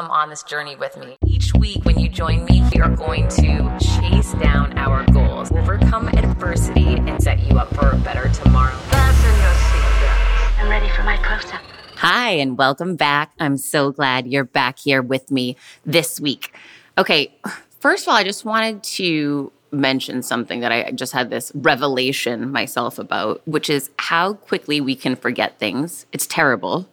come 0.00 0.10
on 0.10 0.30
this 0.30 0.42
journey 0.42 0.76
with 0.76 0.96
me. 0.96 1.18
Each 1.26 1.52
week, 1.52 1.84
when 1.84 1.98
you 1.98 2.08
join 2.08 2.46
me, 2.46 2.66
we 2.72 2.80
are 2.80 2.88
going 2.88 3.28
to 3.28 3.78
chase 3.78 4.32
down 4.40 4.72
our 4.78 5.04
goals, 5.12 5.52
overcome 5.52 6.08
adversity, 6.08 6.94
and 6.94 7.22
set 7.22 7.38
you 7.40 7.58
up 7.58 7.68
for 7.74 7.90
a 7.90 7.96
better 7.96 8.30
tomorrow. 8.30 8.74
Fasten 8.88 9.30
your 9.42 9.50
seatbelts. 9.50 10.58
I'm 10.58 10.70
ready 10.70 10.88
for 10.88 11.02
my 11.02 11.18
close 11.18 11.52
up. 11.52 11.60
Hi, 11.96 12.30
and 12.30 12.56
welcome 12.56 12.96
back. 12.96 13.32
I'm 13.38 13.58
so 13.58 13.92
glad 13.92 14.26
you're 14.26 14.44
back 14.44 14.78
here 14.78 15.02
with 15.02 15.30
me 15.30 15.58
this 15.84 16.18
week. 16.18 16.54
Okay, 16.96 17.34
first 17.80 18.04
of 18.04 18.08
all, 18.08 18.16
I 18.16 18.24
just 18.24 18.46
wanted 18.46 18.82
to 18.82 19.52
mention 19.70 20.22
something 20.22 20.60
that 20.60 20.72
I 20.72 20.92
just 20.92 21.12
had 21.12 21.28
this 21.28 21.52
revelation 21.54 22.50
myself 22.50 22.98
about, 22.98 23.46
which 23.46 23.68
is 23.68 23.90
how 23.98 24.32
quickly 24.32 24.80
we 24.80 24.96
can 24.96 25.14
forget 25.14 25.58
things. 25.58 26.06
It's 26.10 26.26
terrible. 26.26 26.88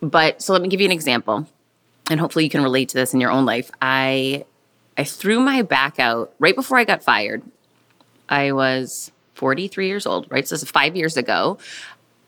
But 0.00 0.42
so 0.42 0.52
let 0.52 0.62
me 0.62 0.68
give 0.68 0.80
you 0.80 0.86
an 0.86 0.92
example, 0.92 1.48
and 2.10 2.20
hopefully 2.20 2.44
you 2.44 2.50
can 2.50 2.62
relate 2.62 2.88
to 2.90 2.94
this 2.94 3.14
in 3.14 3.20
your 3.20 3.30
own 3.30 3.44
life. 3.44 3.70
I 3.80 4.44
I 4.96 5.04
threw 5.04 5.40
my 5.40 5.62
back 5.62 5.98
out 5.98 6.34
right 6.38 6.54
before 6.54 6.78
I 6.78 6.84
got 6.84 7.02
fired. 7.02 7.42
I 8.28 8.52
was 8.52 9.10
43 9.34 9.88
years 9.88 10.06
old, 10.06 10.26
right? 10.30 10.46
So 10.46 10.54
this 10.54 10.62
is 10.62 10.70
five 10.70 10.96
years 10.96 11.16
ago. 11.16 11.58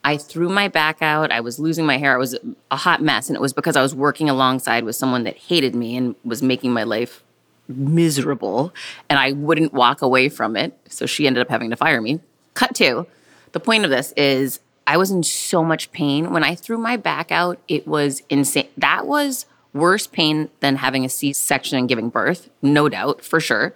I 0.04 0.16
threw 0.18 0.48
my 0.48 0.68
back 0.68 1.02
out. 1.02 1.32
I 1.32 1.40
was 1.40 1.58
losing 1.58 1.86
my 1.86 1.98
hair. 1.98 2.14
I 2.14 2.16
was 2.16 2.36
a 2.70 2.76
hot 2.76 3.02
mess. 3.02 3.28
And 3.28 3.36
it 3.36 3.40
was 3.40 3.52
because 3.52 3.76
I 3.76 3.82
was 3.82 3.94
working 3.94 4.28
alongside 4.28 4.84
with 4.84 4.96
someone 4.96 5.24
that 5.24 5.36
hated 5.36 5.74
me 5.74 5.96
and 5.96 6.14
was 6.24 6.42
making 6.42 6.72
my 6.72 6.84
life 6.84 7.24
miserable. 7.68 8.72
And 9.08 9.18
I 9.18 9.32
wouldn't 9.32 9.72
walk 9.72 10.02
away 10.02 10.28
from 10.28 10.56
it. 10.56 10.78
So 10.88 11.06
she 11.06 11.26
ended 11.26 11.40
up 11.40 11.48
having 11.48 11.70
to 11.70 11.76
fire 11.76 12.00
me. 12.00 12.20
Cut 12.54 12.74
to 12.76 13.06
the 13.52 13.60
point 13.60 13.84
of 13.84 13.90
this 13.90 14.12
is 14.16 14.60
I 14.86 14.96
was 14.96 15.10
in 15.10 15.22
so 15.22 15.64
much 15.64 15.90
pain. 15.90 16.30
When 16.32 16.44
I 16.44 16.54
threw 16.54 16.78
my 16.78 16.96
back 16.96 17.32
out, 17.32 17.58
it 17.66 17.86
was 17.88 18.22
insane. 18.28 18.68
That 18.76 19.06
was 19.06 19.46
worse 19.76 20.06
pain 20.06 20.48
than 20.60 20.76
having 20.76 21.04
a 21.04 21.08
C 21.08 21.32
section 21.32 21.78
and 21.78 21.88
giving 21.88 22.08
birth, 22.08 22.50
no 22.62 22.88
doubt, 22.88 23.22
for 23.22 23.40
sure. 23.40 23.74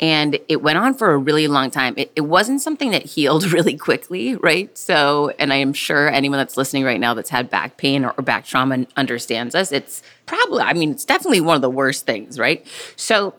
And 0.00 0.38
it 0.48 0.62
went 0.62 0.78
on 0.78 0.94
for 0.94 1.12
a 1.12 1.18
really 1.18 1.46
long 1.46 1.70
time. 1.70 1.92
It, 1.98 2.10
it, 2.16 2.22
wasn't 2.22 2.62
something 2.62 2.90
that 2.90 3.04
healed 3.04 3.44
really 3.52 3.76
quickly, 3.76 4.34
right? 4.36 4.76
So, 4.76 5.32
and 5.38 5.52
I 5.52 5.56
am 5.56 5.74
sure 5.74 6.08
anyone 6.08 6.38
that's 6.38 6.56
listening 6.56 6.84
right 6.84 6.98
now 6.98 7.12
that's 7.12 7.28
had 7.28 7.50
back 7.50 7.76
pain 7.76 8.04
or, 8.04 8.14
or 8.16 8.22
back 8.22 8.46
trauma 8.46 8.86
understands 8.96 9.54
us. 9.54 9.72
It's 9.72 10.02
probably, 10.24 10.62
I 10.62 10.72
mean, 10.72 10.90
it's 10.90 11.04
definitely 11.04 11.42
one 11.42 11.56
of 11.56 11.62
the 11.62 11.70
worst 11.70 12.06
things, 12.06 12.38
right? 12.38 12.66
So, 12.96 13.34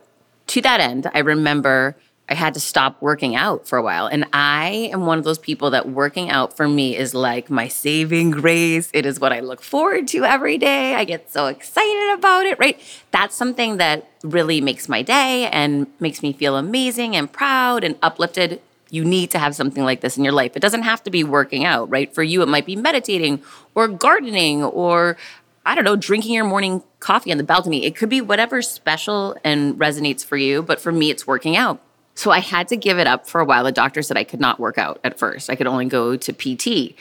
to 0.48 0.62
that 0.62 0.82
end, 0.82 1.10
I 1.14 1.20
remember 1.20 1.96
I 2.32 2.34
had 2.34 2.54
to 2.54 2.62
stop 2.62 3.02
working 3.02 3.36
out 3.36 3.68
for 3.68 3.78
a 3.78 3.84
while. 3.84 4.08
And 4.08 4.26
I 4.32 4.90
am 4.94 5.06
one 5.06 5.18
of 5.18 5.26
those 5.26 5.38
people 5.38 5.72
that 5.72 5.90
working 5.90 6.30
out 6.30 6.56
for 6.56 6.66
me 6.66 6.96
is 6.96 7.14
like 7.14 7.50
my 7.50 7.68
saving 7.68 8.32
grace. 8.32 8.90
It 8.94 9.06
is 9.06 9.20
what 9.20 9.34
I 9.34 9.42
look 9.42 9.62
forward 9.62 10.08
to 10.10 10.24
every 10.24 10.58
day. 10.58 10.96
I 10.96 11.04
get 11.04 11.30
so 11.30 11.48
excited 11.48 12.14
about 12.18 12.46
it, 12.46 12.58
right? 12.58 12.80
That's 13.12 13.36
something 13.36 13.78
that 13.78 14.10
really 14.24 14.62
makes 14.62 14.88
my 14.88 15.02
day 15.02 15.50
and 15.52 15.88
makes 16.00 16.24
me 16.24 16.32
feel 16.32 16.56
amazing 16.56 17.18
and 17.18 17.30
proud 17.30 17.84
and 17.84 17.98
uplifted. 18.02 18.62
You 18.90 19.04
need 19.04 19.30
to 19.32 19.40
have 19.40 19.54
something 19.54 19.84
like 19.84 20.00
this 20.00 20.18
in 20.18 20.24
your 20.24 20.34
life. 20.34 20.56
It 20.56 20.62
doesn't 20.62 20.84
have 20.84 21.04
to 21.04 21.12
be 21.12 21.26
working 21.26 21.66
out, 21.66 21.90
right? 21.90 22.16
For 22.16 22.24
you, 22.24 22.42
it 22.44 22.48
might 22.48 22.66
be 22.66 22.78
meditating 22.78 23.42
or 23.76 23.90
gardening 23.90 24.64
or 24.64 25.18
I 25.66 25.76
don't 25.76 25.84
know, 25.84 25.98
drinking 25.98 26.34
your 26.34 26.46
morning 26.46 26.82
coffee 27.02 27.32
on 27.32 27.38
the 27.38 27.44
balcony. 27.44 27.86
It 27.86 27.96
could 27.96 28.10
be 28.10 28.22
whatever 28.22 28.62
special 28.62 29.36
and 29.44 29.76
resonates 29.76 30.26
for 30.26 30.38
you, 30.38 30.64
but 30.64 30.80
for 30.80 30.94
me, 30.94 31.12
it's 31.12 31.28
working 31.28 31.58
out. 31.58 31.82
So 32.16 32.32
I 32.32 32.40
had 32.40 32.68
to 32.70 32.78
give 32.78 33.00
it 33.00 33.08
up 33.08 33.28
for 33.28 33.42
a 33.42 33.46
while. 33.46 33.64
The 33.64 33.72
doctor 33.72 34.02
said 34.02 34.18
I 34.18 34.24
could 34.24 34.40
not 34.40 34.60
work 34.60 34.78
out 34.78 35.00
at 35.04 35.18
first. 35.18 35.50
I 35.50 35.56
could 35.56 35.68
only 35.68 35.86
go 35.86 36.16
to 36.16 36.34
PT. 36.34 36.96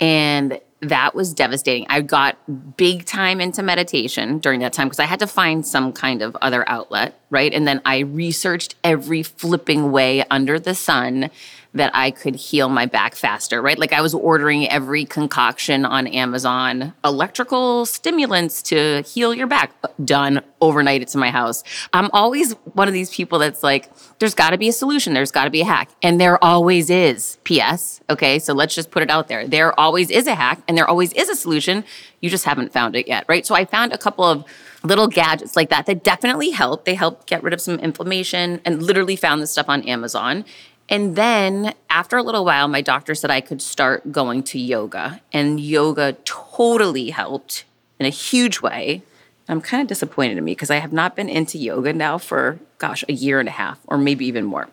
And 0.00 0.60
that 0.80 1.14
was 1.14 1.32
devastating. 1.32 1.86
I 1.88 2.00
got 2.00 2.36
big 2.76 3.04
time 3.04 3.40
into 3.40 3.62
meditation 3.62 4.38
during 4.38 4.60
that 4.60 4.72
time 4.72 4.88
because 4.88 4.98
I 4.98 5.04
had 5.04 5.20
to 5.20 5.28
find 5.28 5.64
some 5.64 5.92
kind 5.92 6.22
of 6.22 6.36
other 6.42 6.68
outlet, 6.68 7.20
right? 7.30 7.54
And 7.54 7.68
then 7.68 7.80
I 7.84 8.00
researched 8.00 8.74
every 8.82 9.22
flipping 9.22 9.92
way 9.92 10.24
under 10.28 10.58
the 10.58 10.74
sun 10.74 11.30
that 11.74 11.90
I 11.94 12.10
could 12.10 12.34
heal 12.34 12.68
my 12.68 12.86
back 12.86 13.14
faster, 13.14 13.62
right? 13.62 13.78
Like 13.78 13.92
I 13.92 14.02
was 14.02 14.14
ordering 14.14 14.68
every 14.68 15.04
concoction 15.04 15.84
on 15.84 16.06
Amazon, 16.06 16.92
electrical 17.02 17.86
stimulants 17.86 18.62
to 18.64 19.02
heal 19.02 19.32
your 19.32 19.46
back, 19.46 19.72
done 20.04 20.42
overnight 20.60 21.02
it 21.02 21.08
to 21.08 21.18
my 21.18 21.30
house. 21.30 21.64
I'm 21.92 22.10
always 22.12 22.52
one 22.74 22.88
of 22.88 22.94
these 22.94 23.10
people 23.10 23.38
that's 23.38 23.62
like, 23.62 23.90
there's 24.18 24.34
got 24.34 24.50
to 24.50 24.58
be 24.58 24.68
a 24.68 24.72
solution, 24.72 25.14
there's 25.14 25.32
got 25.32 25.44
to 25.44 25.50
be 25.50 25.62
a 25.62 25.64
hack. 25.64 25.90
And 26.02 26.20
there 26.20 26.42
always 26.44 26.90
is. 26.90 27.38
P.S. 27.44 28.00
Okay, 28.10 28.38
so 28.38 28.52
let's 28.52 28.74
just 28.74 28.90
put 28.90 29.02
it 29.02 29.10
out 29.10 29.28
there. 29.28 29.46
There 29.48 29.78
always 29.78 30.10
is 30.10 30.26
a 30.26 30.34
hack 30.34 30.62
and 30.68 30.76
there 30.76 30.88
always 30.88 31.12
is 31.14 31.28
a 31.28 31.34
solution. 31.34 31.84
You 32.20 32.28
just 32.28 32.44
haven't 32.44 32.72
found 32.72 32.96
it 32.96 33.08
yet, 33.08 33.24
right? 33.28 33.46
So 33.46 33.54
I 33.54 33.64
found 33.64 33.92
a 33.92 33.98
couple 33.98 34.24
of 34.24 34.44
little 34.84 35.06
gadgets 35.08 35.56
like 35.56 35.70
that 35.70 35.86
that 35.86 36.04
definitely 36.04 36.50
help. 36.50 36.84
They 36.84 36.94
help 36.94 37.26
get 37.26 37.42
rid 37.42 37.54
of 37.54 37.60
some 37.60 37.78
inflammation 37.78 38.60
and 38.64 38.82
literally 38.82 39.16
found 39.16 39.40
this 39.40 39.50
stuff 39.50 39.68
on 39.68 39.82
Amazon. 39.82 40.44
And 40.88 41.16
then 41.16 41.74
after 41.88 42.16
a 42.16 42.22
little 42.22 42.44
while, 42.44 42.68
my 42.68 42.80
doctor 42.80 43.14
said 43.14 43.30
I 43.30 43.40
could 43.40 43.62
start 43.62 44.12
going 44.12 44.42
to 44.44 44.58
yoga, 44.58 45.20
and 45.32 45.58
yoga 45.60 46.16
totally 46.24 47.10
helped 47.10 47.64
in 47.98 48.06
a 48.06 48.10
huge 48.10 48.60
way. 48.60 49.02
I'm 49.48 49.60
kind 49.60 49.80
of 49.80 49.88
disappointed 49.88 50.38
in 50.38 50.44
me 50.44 50.52
because 50.52 50.70
I 50.70 50.76
have 50.76 50.92
not 50.92 51.16
been 51.16 51.28
into 51.28 51.58
yoga 51.58 51.92
now 51.92 52.18
for, 52.18 52.58
gosh, 52.78 53.04
a 53.08 53.12
year 53.12 53.40
and 53.40 53.48
a 53.48 53.52
half 53.52 53.78
or 53.86 53.98
maybe 53.98 54.26
even 54.26 54.44
more. 54.44 54.68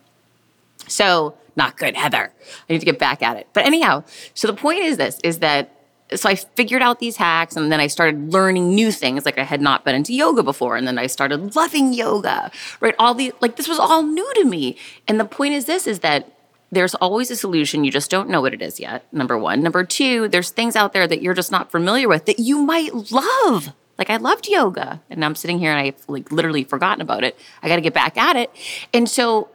So, 0.87 1.35
not 1.55 1.77
good, 1.77 1.95
Heather. 1.95 2.31
I 2.69 2.73
need 2.73 2.79
to 2.79 2.85
get 2.85 2.99
back 2.99 3.21
at 3.21 3.37
it. 3.37 3.47
But 3.53 3.65
anyhow, 3.65 4.03
so 4.33 4.47
the 4.47 4.53
point 4.53 4.79
is 4.79 4.97
this 4.97 5.19
is 5.23 5.39
that 5.39 5.78
so 6.15 6.29
I 6.29 6.35
figured 6.35 6.81
out 6.81 6.99
these 6.99 7.17
hacks 7.17 7.55
and 7.55 7.71
then 7.71 7.79
I 7.79 7.87
started 7.87 8.33
learning 8.33 8.73
new 8.73 8.91
things. 8.91 9.25
Like 9.25 9.37
I 9.37 9.43
had 9.43 9.61
not 9.61 9.85
been 9.85 9.95
into 9.95 10.13
yoga 10.13 10.43
before. 10.43 10.75
And 10.75 10.87
then 10.87 10.97
I 10.97 11.07
started 11.07 11.55
loving 11.55 11.93
yoga, 11.93 12.51
right? 12.79 12.95
All 12.97 13.13
the, 13.13 13.33
like 13.41 13.55
this 13.55 13.67
was 13.67 13.79
all 13.79 14.03
new 14.03 14.31
to 14.35 14.45
me. 14.45 14.75
And 15.07 15.19
the 15.19 15.25
point 15.25 15.53
is 15.53 15.65
this 15.65 15.87
is 15.87 15.99
that 15.99 16.31
there's 16.71 16.95
always 16.95 17.31
a 17.31 17.35
solution. 17.35 17.83
You 17.83 17.91
just 17.91 18.11
don't 18.11 18.29
know 18.29 18.41
what 18.41 18.53
it 18.53 18.61
is 18.61 18.79
yet. 18.79 19.05
Number 19.11 19.37
one. 19.37 19.61
Number 19.61 19.83
two, 19.83 20.27
there's 20.27 20.49
things 20.49 20.75
out 20.75 20.93
there 20.93 21.07
that 21.07 21.21
you're 21.21 21.33
just 21.33 21.51
not 21.51 21.71
familiar 21.71 22.07
with 22.07 22.25
that 22.25 22.39
you 22.39 22.61
might 22.61 23.11
love. 23.11 23.73
Like 23.97 24.09
I 24.09 24.17
loved 24.17 24.47
yoga 24.47 25.01
and 25.09 25.25
I'm 25.25 25.35
sitting 25.35 25.59
here 25.59 25.71
and 25.71 25.79
I've 25.79 26.01
like 26.07 26.31
literally 26.31 26.63
forgotten 26.63 27.01
about 27.01 27.23
it. 27.23 27.37
I 27.61 27.67
got 27.67 27.75
to 27.75 27.81
get 27.81 27.93
back 27.93 28.17
at 28.17 28.35
it. 28.35 28.49
And 28.93 29.09
so 29.09 29.49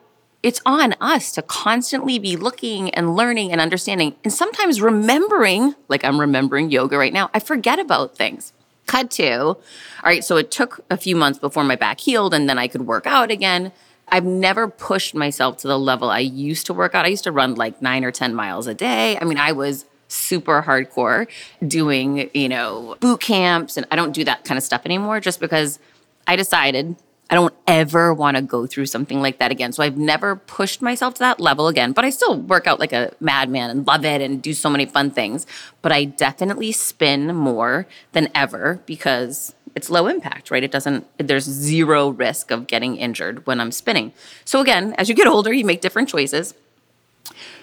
it's 0.44 0.60
on 0.66 0.94
us 1.00 1.32
to 1.32 1.40
constantly 1.40 2.18
be 2.18 2.36
looking 2.36 2.90
and 2.90 3.16
learning 3.16 3.50
and 3.50 3.62
understanding 3.62 4.14
and 4.22 4.32
sometimes 4.32 4.78
remembering, 4.78 5.74
like 5.88 6.04
I'm 6.04 6.20
remembering 6.20 6.70
yoga 6.70 6.98
right 6.98 7.14
now, 7.14 7.30
I 7.32 7.40
forget 7.40 7.78
about 7.78 8.14
things. 8.14 8.52
Cut 8.86 9.10
to, 9.12 9.32
all 9.40 9.58
right, 10.04 10.22
so 10.22 10.36
it 10.36 10.50
took 10.50 10.84
a 10.90 10.98
few 10.98 11.16
months 11.16 11.38
before 11.38 11.64
my 11.64 11.76
back 11.76 11.98
healed 11.98 12.34
and 12.34 12.46
then 12.46 12.58
I 12.58 12.68
could 12.68 12.86
work 12.86 13.06
out 13.06 13.30
again. 13.30 13.72
I've 14.08 14.26
never 14.26 14.68
pushed 14.68 15.14
myself 15.14 15.56
to 15.58 15.68
the 15.68 15.78
level 15.78 16.10
I 16.10 16.18
used 16.18 16.66
to 16.66 16.74
work 16.74 16.94
out. 16.94 17.06
I 17.06 17.08
used 17.08 17.24
to 17.24 17.32
run 17.32 17.54
like 17.54 17.80
nine 17.80 18.04
or 18.04 18.10
10 18.10 18.34
miles 18.34 18.66
a 18.66 18.74
day. 18.74 19.16
I 19.18 19.24
mean, 19.24 19.38
I 19.38 19.52
was 19.52 19.86
super 20.08 20.62
hardcore 20.62 21.26
doing, 21.66 22.28
you 22.34 22.50
know, 22.50 22.96
boot 23.00 23.22
camps, 23.22 23.78
and 23.78 23.86
I 23.90 23.96
don't 23.96 24.12
do 24.12 24.24
that 24.24 24.44
kind 24.44 24.58
of 24.58 24.62
stuff 24.62 24.82
anymore 24.84 25.20
just 25.20 25.40
because 25.40 25.78
I 26.26 26.36
decided 26.36 26.96
I 27.30 27.34
don't 27.34 27.54
ever 27.66 28.12
want 28.12 28.36
to 28.36 28.42
go 28.42 28.66
through 28.66 28.86
something 28.86 29.20
like 29.20 29.38
that 29.38 29.50
again. 29.50 29.72
So 29.72 29.82
I've 29.82 29.96
never 29.96 30.36
pushed 30.36 30.82
myself 30.82 31.14
to 31.14 31.20
that 31.20 31.40
level 31.40 31.68
again, 31.68 31.92
but 31.92 32.04
I 32.04 32.10
still 32.10 32.38
work 32.38 32.66
out 32.66 32.78
like 32.78 32.92
a 32.92 33.12
madman 33.18 33.70
and 33.70 33.86
love 33.86 34.04
it 34.04 34.20
and 34.20 34.42
do 34.42 34.52
so 34.52 34.68
many 34.68 34.84
fun 34.84 35.10
things. 35.10 35.46
But 35.80 35.90
I 35.90 36.04
definitely 36.04 36.72
spin 36.72 37.34
more 37.34 37.86
than 38.12 38.28
ever 38.34 38.80
because 38.84 39.54
it's 39.74 39.90
low 39.90 40.06
impact, 40.06 40.50
right? 40.50 40.62
It 40.62 40.70
doesn't, 40.70 41.06
there's 41.18 41.44
zero 41.44 42.10
risk 42.10 42.50
of 42.50 42.66
getting 42.66 42.96
injured 42.96 43.46
when 43.46 43.60
I'm 43.60 43.72
spinning. 43.72 44.12
So 44.44 44.60
again, 44.60 44.94
as 44.98 45.08
you 45.08 45.14
get 45.14 45.26
older, 45.26 45.52
you 45.52 45.64
make 45.64 45.80
different 45.80 46.08
choices. 46.08 46.54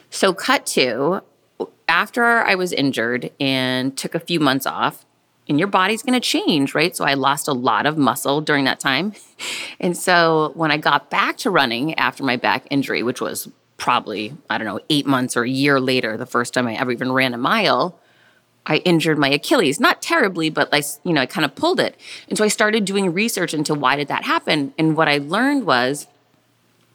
So, 0.09 0.33
cut 0.33 0.65
to 0.67 1.21
after 1.87 2.25
I 2.25 2.55
was 2.55 2.73
injured 2.73 3.31
and 3.39 3.97
took 3.97 4.13
a 4.13 4.19
few 4.19 4.39
months 4.41 4.65
off, 4.65 5.05
and 5.51 5.59
your 5.59 5.67
body's 5.67 6.01
going 6.01 6.13
to 6.13 6.25
change, 6.25 6.73
right? 6.73 6.95
So 6.95 7.03
I 7.03 7.15
lost 7.15 7.49
a 7.49 7.51
lot 7.51 7.85
of 7.85 7.97
muscle 7.97 8.39
during 8.39 8.63
that 8.65 8.79
time. 8.79 9.13
And 9.79 9.97
so 9.97 10.51
when 10.53 10.69
I 10.69 10.77
got 10.77 11.09
back 11.09 11.37
to 11.37 11.49
running 11.49 11.95
after 11.95 12.23
my 12.23 12.37
back 12.37 12.67
injury, 12.69 13.01
which 13.01 13.19
was 13.19 13.49
probably, 13.77 14.37
I 14.47 14.59
don't 14.59 14.67
know, 14.67 14.79
eight 14.91 15.07
months 15.07 15.35
or 15.35 15.41
a 15.41 15.49
year 15.49 15.79
later, 15.79 16.15
the 16.15 16.27
first 16.27 16.53
time 16.53 16.67
I 16.67 16.75
ever 16.75 16.91
even 16.91 17.11
ran 17.11 17.33
a 17.33 17.39
mile, 17.39 17.99
I 18.67 18.77
injured 18.77 19.17
my 19.17 19.29
Achilles. 19.29 19.79
Not 19.79 20.03
terribly, 20.03 20.51
but 20.51 20.69
I, 20.71 20.83
you 21.03 21.13
know, 21.13 21.21
I 21.21 21.25
kind 21.25 21.43
of 21.43 21.55
pulled 21.55 21.79
it. 21.79 21.99
And 22.29 22.37
so 22.37 22.43
I 22.43 22.49
started 22.49 22.85
doing 22.85 23.11
research 23.11 23.55
into 23.55 23.73
why 23.73 23.95
did 23.95 24.09
that 24.09 24.25
happen. 24.25 24.75
And 24.77 24.95
what 24.95 25.07
I 25.07 25.17
learned 25.17 25.65
was 25.65 26.05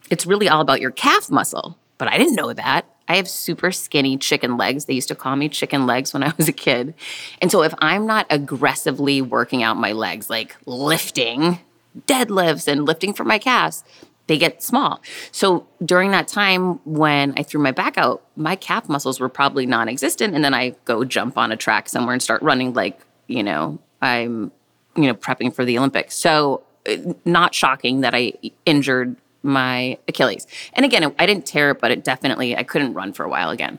it's 0.08 0.24
really 0.24 0.48
all 0.48 0.60
about 0.60 0.80
your 0.80 0.92
calf 0.92 1.28
muscle. 1.28 1.76
But 1.98 2.06
I 2.06 2.16
didn't 2.16 2.36
know 2.36 2.52
that. 2.52 2.86
I 3.08 3.16
have 3.16 3.28
super 3.28 3.70
skinny 3.72 4.16
chicken 4.16 4.56
legs. 4.56 4.86
They 4.86 4.94
used 4.94 5.08
to 5.08 5.14
call 5.14 5.36
me 5.36 5.48
chicken 5.48 5.86
legs 5.86 6.12
when 6.12 6.22
I 6.22 6.32
was 6.36 6.48
a 6.48 6.52
kid. 6.52 6.94
And 7.40 7.50
so 7.50 7.62
if 7.62 7.74
I'm 7.78 8.06
not 8.06 8.26
aggressively 8.30 9.22
working 9.22 9.62
out 9.62 9.76
my 9.76 9.92
legs, 9.92 10.28
like 10.28 10.56
lifting, 10.66 11.60
deadlifts, 12.06 12.66
and 12.66 12.84
lifting 12.84 13.12
for 13.12 13.24
my 13.24 13.38
calves, 13.38 13.84
they 14.26 14.38
get 14.38 14.62
small. 14.62 15.00
So 15.30 15.66
during 15.84 16.10
that 16.10 16.26
time 16.26 16.80
when 16.84 17.34
I 17.36 17.44
threw 17.44 17.60
my 17.60 17.70
back 17.70 17.96
out, 17.96 18.24
my 18.36 18.56
calf 18.56 18.88
muscles 18.88 19.20
were 19.20 19.28
probably 19.28 19.66
non 19.66 19.88
existent. 19.88 20.34
And 20.34 20.44
then 20.44 20.54
I 20.54 20.70
go 20.84 21.04
jump 21.04 21.38
on 21.38 21.52
a 21.52 21.56
track 21.56 21.88
somewhere 21.88 22.12
and 22.12 22.22
start 22.22 22.42
running 22.42 22.74
like, 22.74 23.00
you 23.28 23.42
know, 23.42 23.78
I'm 24.02 24.50
you 24.96 25.06
know, 25.06 25.14
prepping 25.14 25.54
for 25.54 25.64
the 25.64 25.78
Olympics. 25.78 26.16
So, 26.16 26.62
uh, 26.88 26.96
not 27.24 27.54
shocking 27.54 28.00
that 28.00 28.14
I 28.14 28.32
injured 28.64 29.16
my 29.46 29.98
Achilles. 30.08 30.46
And 30.72 30.84
again, 30.84 31.14
I 31.18 31.26
didn't 31.26 31.46
tear 31.46 31.70
it, 31.70 31.80
but 31.80 31.90
it 31.90 32.04
definitely, 32.04 32.56
I 32.56 32.62
couldn't 32.62 32.94
run 32.94 33.12
for 33.12 33.24
a 33.24 33.28
while 33.28 33.50
again. 33.50 33.78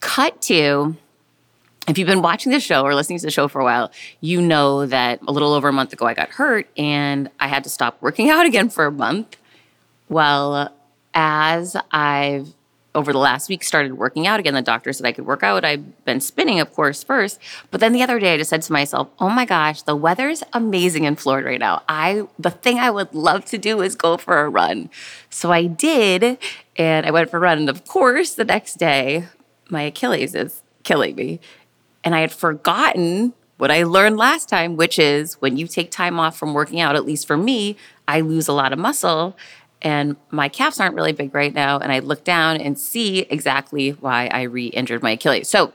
Cut 0.00 0.40
to, 0.42 0.96
if 1.88 1.98
you've 1.98 2.08
been 2.08 2.22
watching 2.22 2.52
the 2.52 2.60
show 2.60 2.82
or 2.82 2.94
listening 2.94 3.18
to 3.18 3.26
the 3.26 3.30
show 3.30 3.48
for 3.48 3.60
a 3.60 3.64
while, 3.64 3.90
you 4.20 4.40
know 4.40 4.86
that 4.86 5.20
a 5.26 5.32
little 5.32 5.52
over 5.52 5.68
a 5.68 5.72
month 5.72 5.92
ago 5.92 6.06
I 6.06 6.14
got 6.14 6.30
hurt 6.30 6.68
and 6.76 7.30
I 7.38 7.48
had 7.48 7.64
to 7.64 7.70
stop 7.70 7.96
working 8.00 8.30
out 8.30 8.46
again 8.46 8.68
for 8.68 8.86
a 8.86 8.92
month. 8.92 9.36
Well, 10.08 10.74
as 11.14 11.76
I've 11.90 12.52
over 12.94 13.12
the 13.12 13.18
last 13.18 13.48
week 13.48 13.62
started 13.62 13.94
working 13.94 14.26
out 14.26 14.40
again. 14.40 14.54
The 14.54 14.62
doctor 14.62 14.92
said 14.92 15.06
I 15.06 15.12
could 15.12 15.26
work 15.26 15.42
out. 15.42 15.64
I've 15.64 16.04
been 16.04 16.20
spinning, 16.20 16.60
of 16.60 16.72
course, 16.74 17.04
first. 17.04 17.38
But 17.70 17.80
then 17.80 17.92
the 17.92 18.02
other 18.02 18.18
day 18.18 18.34
I 18.34 18.36
just 18.36 18.50
said 18.50 18.62
to 18.62 18.72
myself, 18.72 19.08
oh 19.18 19.28
my 19.28 19.44
gosh, 19.44 19.82
the 19.82 19.94
weather's 19.94 20.42
amazing 20.52 21.04
in 21.04 21.16
Florida 21.16 21.48
right 21.48 21.60
now. 21.60 21.82
I 21.88 22.26
the 22.38 22.50
thing 22.50 22.78
I 22.78 22.90
would 22.90 23.14
love 23.14 23.44
to 23.46 23.58
do 23.58 23.80
is 23.80 23.94
go 23.94 24.16
for 24.16 24.40
a 24.40 24.48
run. 24.48 24.90
So 25.28 25.52
I 25.52 25.66
did, 25.66 26.38
and 26.76 27.06
I 27.06 27.10
went 27.10 27.30
for 27.30 27.36
a 27.36 27.40
run. 27.40 27.58
And 27.58 27.68
of 27.68 27.84
course, 27.86 28.34
the 28.34 28.44
next 28.44 28.74
day, 28.74 29.26
my 29.68 29.82
Achilles 29.82 30.34
is 30.34 30.62
killing 30.82 31.14
me. 31.14 31.40
And 32.02 32.14
I 32.14 32.20
had 32.20 32.32
forgotten 32.32 33.34
what 33.58 33.70
I 33.70 33.82
learned 33.82 34.16
last 34.16 34.48
time, 34.48 34.76
which 34.76 34.98
is 34.98 35.34
when 35.34 35.58
you 35.58 35.66
take 35.66 35.90
time 35.90 36.18
off 36.18 36.38
from 36.38 36.54
working 36.54 36.80
out, 36.80 36.96
at 36.96 37.04
least 37.04 37.26
for 37.26 37.36
me, 37.36 37.76
I 38.08 38.22
lose 38.22 38.48
a 38.48 38.54
lot 38.54 38.72
of 38.72 38.78
muscle 38.78 39.36
and 39.82 40.16
my 40.30 40.48
calves 40.48 40.80
aren't 40.80 40.94
really 40.94 41.12
big 41.12 41.34
right 41.34 41.54
now. 41.54 41.78
And 41.78 41.92
I 41.92 42.00
look 42.00 42.24
down 42.24 42.60
and 42.60 42.78
see 42.78 43.20
exactly 43.20 43.90
why 43.90 44.26
I 44.26 44.42
re 44.42 44.66
injured 44.66 45.02
my 45.02 45.12
Achilles. 45.12 45.48
So, 45.48 45.72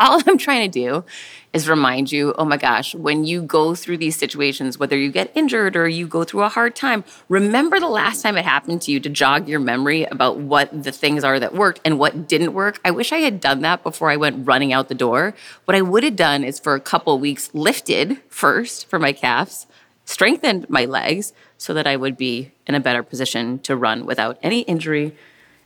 all 0.00 0.20
I'm 0.26 0.38
trying 0.38 0.70
to 0.70 0.80
do 0.80 1.04
is 1.52 1.68
remind 1.68 2.10
you 2.10 2.34
oh 2.36 2.44
my 2.44 2.56
gosh, 2.56 2.94
when 2.94 3.24
you 3.24 3.40
go 3.40 3.74
through 3.74 3.98
these 3.98 4.16
situations, 4.16 4.78
whether 4.78 4.98
you 4.98 5.10
get 5.10 5.30
injured 5.34 5.76
or 5.76 5.88
you 5.88 6.06
go 6.06 6.24
through 6.24 6.42
a 6.42 6.48
hard 6.48 6.74
time, 6.74 7.04
remember 7.28 7.78
the 7.78 7.88
last 7.88 8.22
time 8.22 8.36
it 8.36 8.44
happened 8.44 8.82
to 8.82 8.90
you 8.90 8.98
to 9.00 9.08
jog 9.08 9.48
your 9.48 9.60
memory 9.60 10.04
about 10.04 10.38
what 10.38 10.82
the 10.82 10.92
things 10.92 11.22
are 11.22 11.38
that 11.38 11.54
worked 11.54 11.80
and 11.84 11.98
what 11.98 12.28
didn't 12.28 12.52
work. 12.52 12.80
I 12.84 12.90
wish 12.90 13.12
I 13.12 13.18
had 13.18 13.40
done 13.40 13.60
that 13.60 13.82
before 13.82 14.10
I 14.10 14.16
went 14.16 14.46
running 14.46 14.72
out 14.72 14.88
the 14.88 14.94
door. 14.94 15.34
What 15.64 15.76
I 15.76 15.82
would 15.82 16.02
have 16.02 16.16
done 16.16 16.42
is 16.42 16.58
for 16.58 16.74
a 16.74 16.80
couple 16.80 17.18
weeks 17.18 17.54
lifted 17.54 18.20
first 18.28 18.88
for 18.88 18.98
my 18.98 19.12
calves, 19.12 19.66
strengthened 20.04 20.68
my 20.68 20.84
legs 20.84 21.32
so 21.58 21.74
that 21.74 21.86
I 21.86 21.96
would 21.96 22.16
be 22.16 22.52
in 22.66 22.74
a 22.74 22.80
better 22.80 23.02
position 23.02 23.58
to 23.60 23.76
run 23.76 24.06
without 24.06 24.38
any 24.42 24.60
injury. 24.60 25.16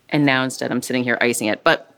And 0.08 0.24
now 0.24 0.44
instead, 0.44 0.70
I'm 0.70 0.82
sitting 0.82 1.04
here 1.04 1.18
icing 1.20 1.48
it. 1.48 1.64
But 1.64 1.94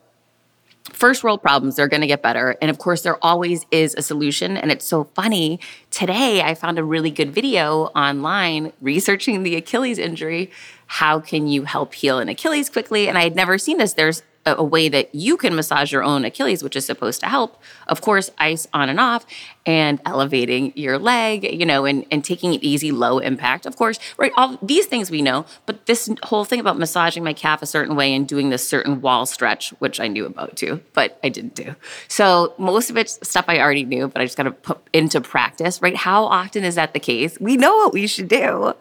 first 0.92 1.22
world 1.22 1.42
problems, 1.42 1.76
they're 1.76 1.88
going 1.88 2.00
to 2.00 2.06
get 2.06 2.22
better. 2.22 2.56
And 2.60 2.70
of 2.70 2.78
course, 2.78 3.02
there 3.02 3.22
always 3.25 3.66
is 3.70 3.94
a 3.94 4.02
solution. 4.02 4.56
And 4.56 4.70
it's 4.70 4.87
so 4.87 5.04
funny. 5.04 5.60
Today, 5.90 6.42
I 6.42 6.54
found 6.54 6.78
a 6.78 6.84
really 6.84 7.10
good 7.10 7.32
video 7.32 7.87
online 7.87 8.72
researching 8.81 9.42
the 9.42 9.56
Achilles 9.56 9.98
injury. 9.98 10.50
How 10.87 11.20
can 11.20 11.46
you 11.46 11.64
help 11.64 11.94
heal 11.94 12.19
an 12.19 12.28
Achilles 12.28 12.69
quickly? 12.69 13.08
And 13.08 13.16
I 13.16 13.22
had 13.22 13.37
never 13.37 13.58
seen 13.58 13.78
this. 13.78 13.92
There's 13.92 14.22
a, 14.58 14.64
way 14.70 14.88
that 14.88 15.14
you 15.14 15.37
can 15.37 15.55
massage 15.56 15.93
your 15.93 16.02
own 16.02 16.25
Achilles, 16.25 16.62
which 16.62 16.76
is 16.76 16.85
supposed 16.85 17.20
to 17.20 17.26
help. 17.26 17.61
Of 17.88 18.00
course, 18.00 18.31
ice 18.38 18.69
on 18.73 18.88
and 18.88 19.00
off 19.00 19.26
and 19.67 20.00
elevating 20.06 20.73
your 20.76 20.99
leg, 20.99 21.44
you 21.52 21.67
know, 21.67 21.85
and, 21.85 22.06
and 22.11 22.25
taking 22.25 22.55
it 22.55 22.62
easy, 22.62 22.93
low 22.93 23.19
impact, 23.19 23.67
of 23.67 23.76
course, 23.76 23.99
right? 24.17 24.32
All 24.37 24.58
these 24.62 24.87
things 24.87 25.11
we 25.11 25.23
know, 25.23 25.44
but 25.67 25.87
this 25.87 26.08
whole 26.23 26.44
thing 26.44 26.61
about 26.61 26.79
massaging 26.79 27.25
my 27.25 27.32
calf 27.32 27.62
a 27.62 27.67
certain 27.67 27.97
way 27.97 28.14
and 28.14 28.26
doing 28.26 28.50
this 28.50 28.67
certain 28.67 29.00
wall 29.00 29.26
stretch, 29.26 29.70
which 29.81 30.00
I 30.00 30.08
knew 30.08 30.25
about 30.25 30.56
too, 30.56 30.81
but 30.93 31.19
I 31.23 31.29
didn't 31.29 31.55
do. 31.55 31.75
So 32.08 32.55
most 32.58 32.91
of 32.91 32.97
it's 32.97 33.19
stuff 33.29 33.44
I 33.49 33.58
already 33.58 33.85
knew, 33.85 34.08
but 34.08 34.23
I 34.23 34.25
just 34.25 34.37
got 34.37 34.44
to 34.44 34.52
put 34.52 34.81
into 34.93 35.20
practice, 35.20 35.82
right? 35.82 35.97
How 35.97 36.25
often 36.25 36.64
is 36.64 36.76
that 36.76 36.94
the 36.94 37.00
case? 37.00 37.38
We 37.41 37.56
know 37.56 37.76
what 37.76 37.93
we 37.93 38.06
should 38.06 38.29
do 38.29 38.75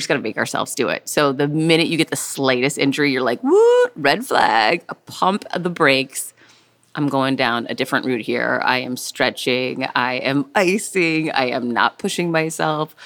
just 0.00 0.08
got 0.08 0.14
to 0.14 0.20
make 0.20 0.36
ourselves 0.36 0.74
do 0.74 0.88
it. 0.88 1.08
So 1.08 1.32
the 1.32 1.48
minute 1.48 1.86
you 1.86 1.96
get 1.96 2.10
the 2.10 2.16
slightest 2.16 2.78
injury, 2.78 3.12
you're 3.12 3.22
like, 3.22 3.42
woo, 3.42 3.86
red 3.96 4.24
flag, 4.24 4.82
a 4.88 4.94
pump 4.94 5.44
of 5.52 5.62
the 5.62 5.70
brakes. 5.70 6.34
I'm 6.94 7.08
going 7.08 7.36
down 7.36 7.66
a 7.70 7.74
different 7.74 8.04
route 8.06 8.22
here. 8.22 8.60
I 8.64 8.78
am 8.78 8.96
stretching, 8.96 9.86
I 9.94 10.14
am 10.14 10.50
icing, 10.54 11.30
I 11.30 11.46
am 11.50 11.70
not 11.70 11.98
pushing 11.98 12.32
myself. 12.32 12.96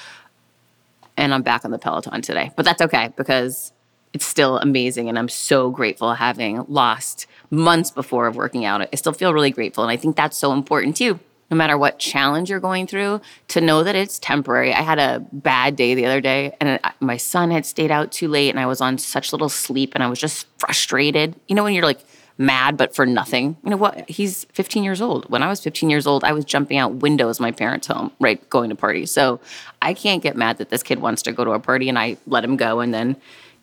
And 1.16 1.34
I'm 1.34 1.42
back 1.42 1.64
on 1.64 1.70
the 1.70 1.78
Peloton 1.78 2.22
today. 2.22 2.50
But 2.56 2.64
that's 2.64 2.82
okay 2.82 3.12
because 3.16 3.72
it's 4.12 4.24
still 4.24 4.58
amazing. 4.58 5.08
And 5.08 5.18
I'm 5.18 5.28
so 5.28 5.70
grateful 5.70 6.14
having 6.14 6.64
lost 6.68 7.26
months 7.50 7.90
before 7.90 8.26
of 8.26 8.36
working 8.36 8.64
out. 8.64 8.80
I 8.80 8.96
still 8.96 9.12
feel 9.12 9.34
really 9.34 9.50
grateful. 9.50 9.84
And 9.84 9.90
I 9.90 9.96
think 9.96 10.16
that's 10.16 10.36
so 10.36 10.52
important 10.52 10.96
too 10.96 11.20
no 11.54 11.58
matter 11.58 11.78
what 11.78 12.00
challenge 12.00 12.50
you're 12.50 12.58
going 12.58 12.84
through, 12.84 13.20
to 13.46 13.60
know 13.60 13.84
that 13.84 13.94
it's 13.94 14.18
temporary. 14.18 14.74
I 14.74 14.82
had 14.82 14.98
a 14.98 15.24
bad 15.30 15.76
day 15.76 15.94
the 15.94 16.04
other 16.04 16.20
day, 16.20 16.56
and 16.60 16.80
my 16.98 17.16
son 17.16 17.52
had 17.52 17.64
stayed 17.64 17.92
out 17.92 18.10
too 18.10 18.26
late, 18.26 18.50
and 18.50 18.58
I 18.58 18.66
was 18.66 18.80
on 18.80 18.98
such 18.98 19.32
little 19.32 19.48
sleep, 19.48 19.92
and 19.94 20.02
I 20.02 20.08
was 20.08 20.18
just 20.18 20.48
frustrated. 20.58 21.36
You 21.46 21.54
know, 21.54 21.62
when 21.62 21.72
you're 21.72 21.84
like 21.84 22.00
mad, 22.38 22.76
but 22.76 22.92
for 22.96 23.06
nothing. 23.06 23.56
You 23.62 23.70
know 23.70 23.76
what? 23.76 24.10
He's 24.10 24.46
15 24.46 24.82
years 24.82 25.00
old. 25.00 25.30
When 25.30 25.44
I 25.44 25.48
was 25.48 25.60
15 25.60 25.88
years 25.88 26.08
old, 26.08 26.24
I 26.24 26.32
was 26.32 26.44
jumping 26.44 26.76
out 26.76 26.94
windows 26.94 27.38
my 27.38 27.52
parents' 27.52 27.86
home, 27.86 28.10
right, 28.18 28.50
going 28.50 28.70
to 28.70 28.74
parties. 28.74 29.12
So 29.12 29.38
I 29.80 29.94
can't 29.94 30.24
get 30.24 30.36
mad 30.36 30.58
that 30.58 30.70
this 30.70 30.82
kid 30.82 30.98
wants 30.98 31.22
to 31.22 31.32
go 31.32 31.44
to 31.44 31.52
a 31.52 31.60
party, 31.60 31.88
and 31.88 31.96
I 31.96 32.16
let 32.26 32.42
him 32.42 32.56
go, 32.56 32.80
and 32.80 32.92
then 32.92 33.14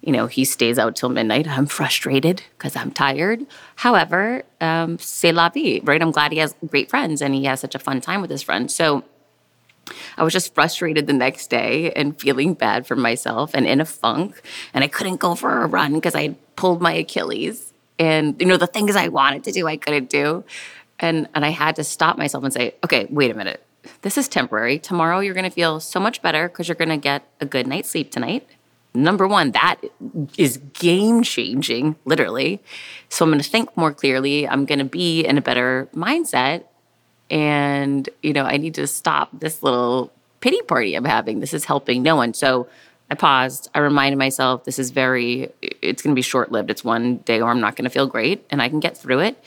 you 0.02 0.12
know, 0.12 0.28
he 0.28 0.46
stays 0.46 0.80
out 0.80 0.96
till 0.96 1.10
midnight. 1.10 1.48
I'm 1.48 1.68
frustrated 1.68 2.44
because 2.58 2.76
I'm 2.76 2.92
tired. 2.92 3.46
However, 3.76 4.44
um, 4.60 4.98
c'est 5.00 5.32
la 5.32 5.50
vie, 5.50 5.80
right? 5.84 6.02
I'm 6.02 6.12
glad 6.12 6.32
he 6.32 6.40
has 6.40 6.56
great 6.68 6.90
friends 6.90 7.22
and 7.22 7.36
he 7.36 7.46
has 7.46 7.60
such 7.60 7.76
a 7.76 7.80
fun 7.80 8.02
time 8.02 8.22
with 8.22 8.32
his 8.32 8.42
friends. 8.42 8.74
So 8.74 9.04
I 10.18 10.24
was 10.24 10.34
just 10.34 10.56
frustrated 10.56 11.06
the 11.06 11.14
next 11.14 11.50
day 11.50 11.92
and 11.92 12.20
feeling 12.20 12.56
bad 12.56 12.88
for 12.88 12.96
myself 12.96 13.52
and 13.54 13.68
in 13.68 13.80
a 13.80 13.86
funk. 13.86 14.42
And 14.74 14.84
I 14.84 14.88
couldn't 14.88 15.18
go 15.18 15.36
for 15.36 15.62
a 15.62 15.68
run 15.68 15.94
because 15.94 16.16
I 16.16 16.36
pulled 16.56 16.82
my 16.82 16.94
Achilles. 16.94 17.74
And, 18.00 18.40
you 18.40 18.48
know, 18.48 18.58
the 18.58 18.68
things 18.68 18.96
I 18.96 19.10
wanted 19.10 19.44
to 19.44 19.52
do, 19.52 19.68
I 19.68 19.78
couldn't 19.78 20.10
do. 20.10 20.44
And, 21.00 21.28
and 21.36 21.46
I 21.46 21.50
had 21.50 21.76
to 21.76 21.84
stop 21.84 22.18
myself 22.18 22.44
and 22.44 22.54
say, 22.54 22.76
okay, 22.84 23.06
wait 23.10 23.30
a 23.30 23.36
minute. 23.36 23.64
This 24.02 24.18
is 24.18 24.28
temporary. 24.28 24.80
Tomorrow 24.80 25.20
you're 25.20 25.34
going 25.34 25.50
to 25.50 25.52
feel 25.52 25.80
so 25.80 26.00
much 26.00 26.22
better 26.22 26.48
because 26.48 26.68
you're 26.68 26.76
going 26.76 26.90
to 26.90 26.98
get 26.98 27.28
a 27.40 27.46
good 27.46 27.68
night's 27.68 27.90
sleep 27.90 28.12
tonight 28.12 28.48
number 28.94 29.28
one, 29.28 29.52
that 29.52 29.78
is 30.38 30.58
game 30.74 31.24
changing, 31.24 31.96
literally. 32.06 32.62
So 33.10 33.26
I'm 33.26 33.32
going 33.32 33.42
to 33.42 33.50
think 33.50 33.76
more 33.78 33.94
clearly. 33.94 34.48
I'm 34.48 34.66
going 34.66 34.80
to 34.80 34.86
be 34.86 35.24
in 35.26 35.38
a 35.38 35.42
better 35.42 35.88
mindset. 35.96 36.66
And, 37.30 38.10
you 38.22 38.34
know, 38.34 38.44
I 38.44 38.58
need 38.58 38.76
to 38.76 38.88
stop 38.88 39.30
this 39.40 39.64
little 39.64 40.12
pity 40.42 40.62
party 40.64 40.96
I'm 40.96 41.06
having. 41.06 41.40
This 41.40 41.54
is 41.54 41.66
helping 41.66 42.04
no 42.04 42.16
one. 42.16 42.34
So 42.34 42.68
I 43.10 43.16
paused. 43.16 43.70
I 43.74 43.80
reminded 43.80 44.18
myself 44.18 44.66
this 44.66 44.80
is 44.80 44.92
very, 44.92 45.52
it's 45.62 46.02
going 46.02 46.14
to 46.14 46.16
be 46.16 46.22
short 46.22 46.52
lived. 46.52 46.70
It's 46.70 46.84
one 46.84 47.18
day 47.18 47.42
where 47.42 47.52
I'm 47.52 47.62
not 47.62 47.76
going 47.76 47.86
to 47.86 47.90
feel 47.90 48.08
great 48.08 48.46
and 48.50 48.62
I 48.62 48.68
can 48.68 48.80
get 48.80 48.98
through 48.98 49.20
it 49.20 49.44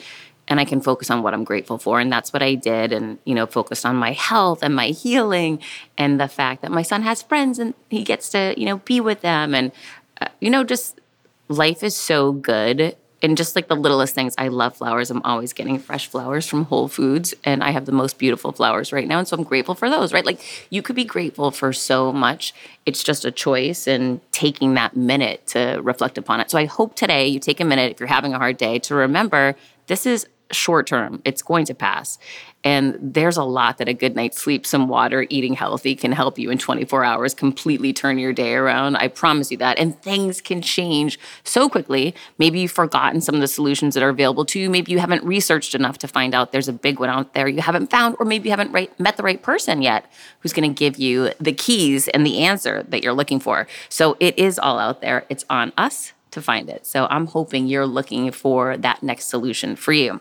and 0.48 0.60
I 0.60 0.64
can 0.64 0.80
focus 0.80 1.10
on 1.10 1.22
what 1.22 1.34
I'm 1.34 1.44
grateful 1.44 1.78
for. 1.78 2.00
And 2.00 2.12
that's 2.12 2.32
what 2.32 2.42
I 2.42 2.54
did. 2.54 2.92
And, 2.92 3.18
you 3.24 3.34
know, 3.34 3.46
focused 3.46 3.86
on 3.86 3.96
my 3.96 4.12
health 4.12 4.62
and 4.62 4.74
my 4.74 4.88
healing 4.88 5.58
and 5.96 6.20
the 6.20 6.28
fact 6.28 6.62
that 6.62 6.70
my 6.70 6.82
son 6.82 7.02
has 7.02 7.22
friends 7.22 7.58
and 7.58 7.74
he 7.88 8.04
gets 8.04 8.28
to, 8.30 8.54
you 8.56 8.66
know, 8.66 8.78
be 8.78 9.00
with 9.00 9.22
them. 9.22 9.54
And, 9.54 9.72
uh, 10.20 10.28
you 10.40 10.50
know, 10.50 10.64
just 10.64 11.00
life 11.48 11.82
is 11.82 11.96
so 11.96 12.32
good. 12.32 12.96
And 13.22 13.38
just 13.38 13.56
like 13.56 13.68
the 13.68 13.76
littlest 13.76 14.14
things, 14.14 14.34
I 14.36 14.48
love 14.48 14.76
flowers. 14.76 15.10
I'm 15.10 15.22
always 15.22 15.54
getting 15.54 15.78
fresh 15.78 16.08
flowers 16.08 16.46
from 16.46 16.66
Whole 16.66 16.88
Foods, 16.88 17.32
and 17.42 17.64
I 17.64 17.70
have 17.70 17.86
the 17.86 17.92
most 17.92 18.18
beautiful 18.18 18.52
flowers 18.52 18.92
right 18.92 19.08
now. 19.08 19.18
And 19.18 19.26
so 19.26 19.34
I'm 19.34 19.44
grateful 19.44 19.74
for 19.74 19.88
those, 19.88 20.12
right? 20.12 20.26
Like 20.26 20.40
you 20.68 20.82
could 20.82 20.94
be 20.94 21.06
grateful 21.06 21.50
for 21.50 21.72
so 21.72 22.12
much. 22.12 22.52
It's 22.84 23.02
just 23.02 23.24
a 23.24 23.30
choice 23.30 23.86
and 23.86 24.20
taking 24.30 24.74
that 24.74 24.94
minute 24.94 25.46
to 25.48 25.80
reflect 25.82 26.18
upon 26.18 26.40
it. 26.40 26.50
So 26.50 26.58
I 26.58 26.66
hope 26.66 26.96
today 26.96 27.26
you 27.26 27.40
take 27.40 27.60
a 27.60 27.64
minute, 27.64 27.92
if 27.92 27.98
you're 27.98 28.08
having 28.08 28.34
a 28.34 28.38
hard 28.38 28.58
day, 28.58 28.78
to 28.80 28.94
remember 28.94 29.56
this 29.86 30.04
is 30.04 30.26
short 30.50 30.86
term. 30.86 31.22
It's 31.24 31.42
going 31.42 31.66
to 31.66 31.74
pass. 31.74 32.18
And 32.64 32.98
there's 32.98 33.36
a 33.36 33.44
lot 33.44 33.76
that 33.76 33.88
a 33.88 33.92
good 33.92 34.16
night's 34.16 34.40
sleep, 34.40 34.64
some 34.64 34.88
water, 34.88 35.26
eating 35.28 35.52
healthy 35.52 35.94
can 35.94 36.12
help 36.12 36.38
you 36.38 36.50
in 36.50 36.56
24 36.56 37.04
hours 37.04 37.34
completely 37.34 37.92
turn 37.92 38.18
your 38.18 38.32
day 38.32 38.54
around. 38.54 38.96
I 38.96 39.08
promise 39.08 39.50
you 39.50 39.58
that. 39.58 39.78
And 39.78 40.00
things 40.00 40.40
can 40.40 40.62
change 40.62 41.18
so 41.44 41.68
quickly. 41.68 42.14
Maybe 42.38 42.60
you've 42.60 42.72
forgotten 42.72 43.20
some 43.20 43.34
of 43.34 43.42
the 43.42 43.48
solutions 43.48 43.92
that 43.94 44.02
are 44.02 44.08
available 44.08 44.46
to 44.46 44.58
you. 44.58 44.70
Maybe 44.70 44.92
you 44.92 44.98
haven't 44.98 45.22
researched 45.24 45.74
enough 45.74 45.98
to 45.98 46.08
find 46.08 46.34
out 46.34 46.52
there's 46.52 46.68
a 46.68 46.72
big 46.72 46.98
one 46.98 47.10
out 47.10 47.34
there 47.34 47.46
you 47.48 47.60
haven't 47.60 47.90
found, 47.90 48.16
or 48.18 48.24
maybe 48.24 48.48
you 48.48 48.52
haven't 48.52 48.72
right, 48.72 48.98
met 48.98 49.18
the 49.18 49.22
right 49.22 49.42
person 49.42 49.82
yet 49.82 50.10
who's 50.40 50.54
going 50.54 50.68
to 50.68 50.74
give 50.74 50.96
you 50.96 51.32
the 51.38 51.52
keys 51.52 52.08
and 52.08 52.26
the 52.26 52.38
answer 52.38 52.82
that 52.88 53.04
you're 53.04 53.12
looking 53.12 53.40
for. 53.40 53.66
So 53.90 54.16
it 54.20 54.38
is 54.38 54.58
all 54.58 54.78
out 54.78 55.02
there. 55.02 55.26
It's 55.28 55.44
on 55.50 55.74
us 55.76 56.14
to 56.30 56.40
find 56.40 56.70
it. 56.70 56.86
So 56.86 57.06
I'm 57.10 57.26
hoping 57.26 57.66
you're 57.66 57.86
looking 57.86 58.30
for 58.32 58.78
that 58.78 59.02
next 59.02 59.26
solution 59.26 59.76
for 59.76 59.92
you. 59.92 60.20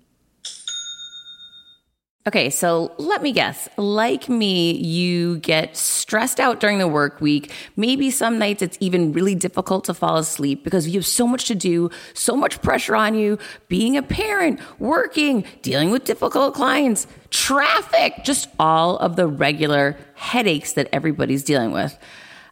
Okay, 2.27 2.51
so 2.51 2.91
let 2.99 3.23
me 3.23 3.31
guess. 3.31 3.67
Like 3.77 4.29
me, 4.29 4.73
you 4.73 5.39
get 5.39 5.75
stressed 5.75 6.39
out 6.39 6.59
during 6.59 6.77
the 6.77 6.87
work 6.87 7.19
week. 7.19 7.51
Maybe 7.75 8.11
some 8.11 8.37
nights 8.37 8.61
it's 8.61 8.77
even 8.79 9.11
really 9.11 9.33
difficult 9.33 9.85
to 9.85 9.95
fall 9.95 10.17
asleep 10.17 10.63
because 10.63 10.87
you 10.87 10.99
have 10.99 11.05
so 11.05 11.25
much 11.25 11.45
to 11.45 11.55
do, 11.55 11.89
so 12.13 12.35
much 12.35 12.61
pressure 12.61 12.95
on 12.95 13.15
you, 13.15 13.39
being 13.69 13.97
a 13.97 14.03
parent, 14.03 14.59
working, 14.77 15.45
dealing 15.63 15.89
with 15.89 16.03
difficult 16.03 16.53
clients, 16.53 17.07
traffic, 17.31 18.23
just 18.23 18.47
all 18.59 18.97
of 18.97 19.15
the 19.15 19.25
regular 19.25 19.97
headaches 20.13 20.73
that 20.73 20.89
everybody's 20.93 21.43
dealing 21.43 21.71
with. 21.71 21.97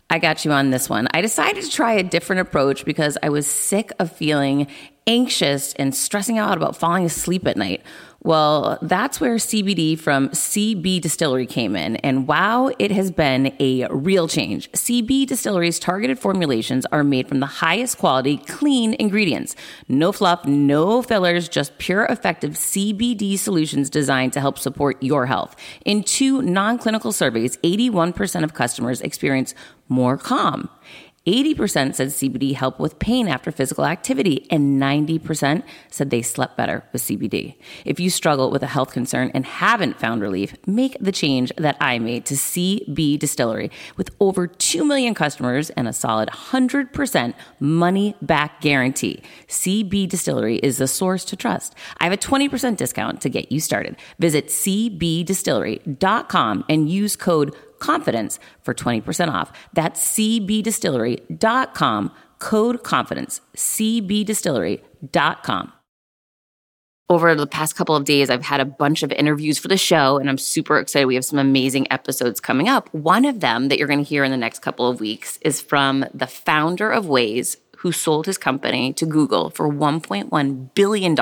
I 0.10 0.18
got 0.18 0.44
you 0.44 0.52
on 0.52 0.72
this 0.72 0.90
one. 0.90 1.08
I 1.14 1.22
decided 1.22 1.64
to 1.64 1.70
try 1.70 1.94
a 1.94 2.02
different 2.02 2.40
approach 2.40 2.84
because 2.84 3.20
I 3.22 3.30
was 3.30 3.46
sick 3.46 3.92
of 4.00 4.12
feeling 4.12 4.66
anxious 5.10 5.74
and 5.74 5.94
stressing 5.96 6.38
out 6.38 6.56
about 6.56 6.78
falling 6.78 7.04
asleep 7.04 7.48
at 7.48 7.58
night. 7.58 7.82
Well, 8.22 8.78
that's 8.82 9.22
where 9.22 9.36
CBD 9.36 9.98
from 9.98 10.30
CB 10.30 11.02
Distillery 11.02 11.46
came 11.46 11.76
in. 11.76 11.96
And 11.98 12.28
wow, 12.28 12.70
it 12.78 12.92
has 12.92 13.12
been 13.12 13.56
a 13.60 13.88
real 13.88 14.28
change. 14.28 14.70
CB 14.74 15.26
Distillery's 15.26 15.80
targeted 15.80 16.20
formulations 16.20 16.86
are 16.92 17.04
made 17.04 17.28
from 17.28 17.40
the 17.40 17.46
highest 17.46 17.98
quality, 17.98 18.38
clean 18.38 18.94
ingredients. 19.00 19.56
No 19.88 20.12
fluff, 20.12 20.46
no 20.46 21.02
fillers, 21.02 21.48
just 21.48 21.78
pure, 21.78 22.04
effective 22.06 22.52
CBD 22.52 23.40
solutions 23.40 23.90
designed 23.90 24.34
to 24.34 24.42
help 24.42 24.60
support 24.60 25.02
your 25.02 25.26
health. 25.26 25.56
In 25.86 26.04
two 26.04 26.42
non 26.42 26.78
clinical 26.78 27.14
surveys, 27.14 27.56
81% 27.58 28.44
of 28.44 28.54
customers 28.54 29.02
experience 29.02 29.56
more 29.88 30.18
calm. 30.18 30.70
80% 31.30 31.94
said 31.94 32.08
CBD 32.08 32.56
helped 32.56 32.80
with 32.80 32.98
pain 32.98 33.28
after 33.28 33.52
physical 33.52 33.86
activity, 33.86 34.48
and 34.50 34.82
90% 34.82 35.62
said 35.92 36.10
they 36.10 36.24
slept 36.24 36.58
better 36.58 36.84
with 36.92 37.04
CBD. 37.04 37.54
If 37.86 38.00
you 38.00 38.10
struggle 38.10 38.50
with 38.50 38.64
a 38.64 38.68
health 38.68 38.94
concern 38.94 39.30
and 39.36 39.46
haven't 39.46 40.00
found 40.00 40.24
relief, 40.24 40.56
make 40.66 40.98
the 41.00 41.12
change 41.12 41.52
that 41.56 41.78
I 41.80 42.00
made 42.00 42.26
to 42.26 42.34
CB 42.34 43.20
Distillery. 43.20 43.70
With 43.96 44.10
over 44.20 44.48
2 44.48 44.84
million 44.84 45.14
customers 45.14 45.70
and 45.72 45.88
a 45.88 45.94
solid 45.94 46.30
100% 46.30 47.34
money 47.60 48.16
back 48.24 48.62
guarantee, 48.62 49.22
CB 49.48 50.10
Distillery 50.10 50.56
is 50.58 50.80
the 50.80 50.88
source 50.88 51.24
to 51.26 51.36
trust. 51.36 51.76
I 52.00 52.06
have 52.06 52.14
a 52.14 52.18
20% 52.18 52.76
discount 52.76 53.22
to 53.22 53.30
get 53.30 53.52
you 53.52 53.60
started. 53.60 53.98
Visit 54.18 54.48
cbdistillery.com 54.48 56.66
and 56.68 56.90
use 56.90 57.16
code 57.16 57.56
confidence 57.80 58.40
for 58.62 58.74
20% 58.74 59.30
off. 59.30 59.52
That's 59.74 60.00
cbdistillery.com, 60.16 62.12
code 62.40 62.84
confidence, 62.84 63.42
cbdistillery.com. 63.56 65.74
Over 67.12 67.34
the 67.34 67.48
past 67.48 67.76
couple 67.76 67.96
of 67.96 68.06
days, 68.06 68.30
I've 68.30 68.44
had 68.44 68.62
a 68.62 68.66
bunch 68.66 69.02
of 69.02 69.12
interviews 69.12 69.58
for 69.58 69.68
the 69.68 69.78
show, 69.78 70.20
and 70.20 70.30
I'm 70.30 70.38
super 70.38 70.78
excited. 70.78 71.08
We 71.08 71.16
have 71.16 71.26
some 71.26 71.40
amazing 71.40 71.92
episodes 71.92 72.40
coming 72.40 72.70
up. 72.70 72.94
One 72.94 73.26
of 73.26 73.40
them 73.40 73.70
that 73.70 73.80
you're 73.80 73.88
going 73.88 74.04
to 74.04 74.08
hear 74.08 74.24
in 74.24 74.30
the 74.30 74.38
next 74.38 74.60
couple 74.60 74.88
of 74.88 75.00
weeks 75.00 75.40
is 75.42 75.60
from 75.60 76.06
the 76.14 76.28
founder 76.28 76.92
of 76.92 77.06
Waze, 77.06 77.58
who 77.78 77.92
sold 77.92 78.28
his 78.28 78.38
company 78.38 78.94
to 78.94 79.08
Google 79.08 79.50
for 79.50 79.68
$1.1 79.68 80.74
billion 80.76 81.16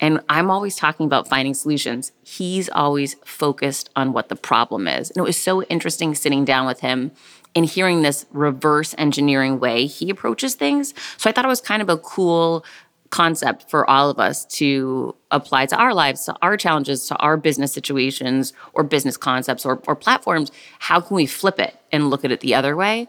and 0.00 0.20
I'm 0.28 0.50
always 0.50 0.76
talking 0.76 1.06
about 1.06 1.28
finding 1.28 1.54
solutions. 1.54 2.12
He's 2.22 2.68
always 2.70 3.14
focused 3.24 3.90
on 3.94 4.12
what 4.12 4.28
the 4.28 4.36
problem 4.36 4.88
is. 4.88 5.10
And 5.10 5.18
it 5.18 5.22
was 5.22 5.36
so 5.36 5.62
interesting 5.64 6.14
sitting 6.14 6.44
down 6.44 6.66
with 6.66 6.80
him 6.80 7.12
and 7.54 7.66
hearing 7.66 8.02
this 8.02 8.26
reverse 8.30 8.94
engineering 8.96 9.60
way 9.60 9.86
he 9.86 10.08
approaches 10.08 10.54
things. 10.54 10.94
So 11.18 11.28
I 11.28 11.32
thought 11.32 11.44
it 11.44 11.48
was 11.48 11.60
kind 11.60 11.82
of 11.82 11.88
a 11.88 11.98
cool 11.98 12.64
concept 13.10 13.68
for 13.68 13.88
all 13.90 14.08
of 14.08 14.20
us 14.20 14.44
to 14.46 15.14
apply 15.32 15.66
to 15.66 15.76
our 15.76 15.92
lives, 15.92 16.24
to 16.24 16.36
our 16.42 16.56
challenges, 16.56 17.08
to 17.08 17.16
our 17.16 17.36
business 17.36 17.72
situations 17.72 18.52
or 18.72 18.84
business 18.84 19.16
concepts 19.16 19.66
or, 19.66 19.82
or 19.86 19.96
platforms. 19.96 20.52
How 20.78 21.00
can 21.00 21.16
we 21.16 21.26
flip 21.26 21.58
it 21.58 21.76
and 21.90 22.08
look 22.08 22.24
at 22.24 22.30
it 22.30 22.40
the 22.40 22.54
other 22.54 22.76
way? 22.76 23.08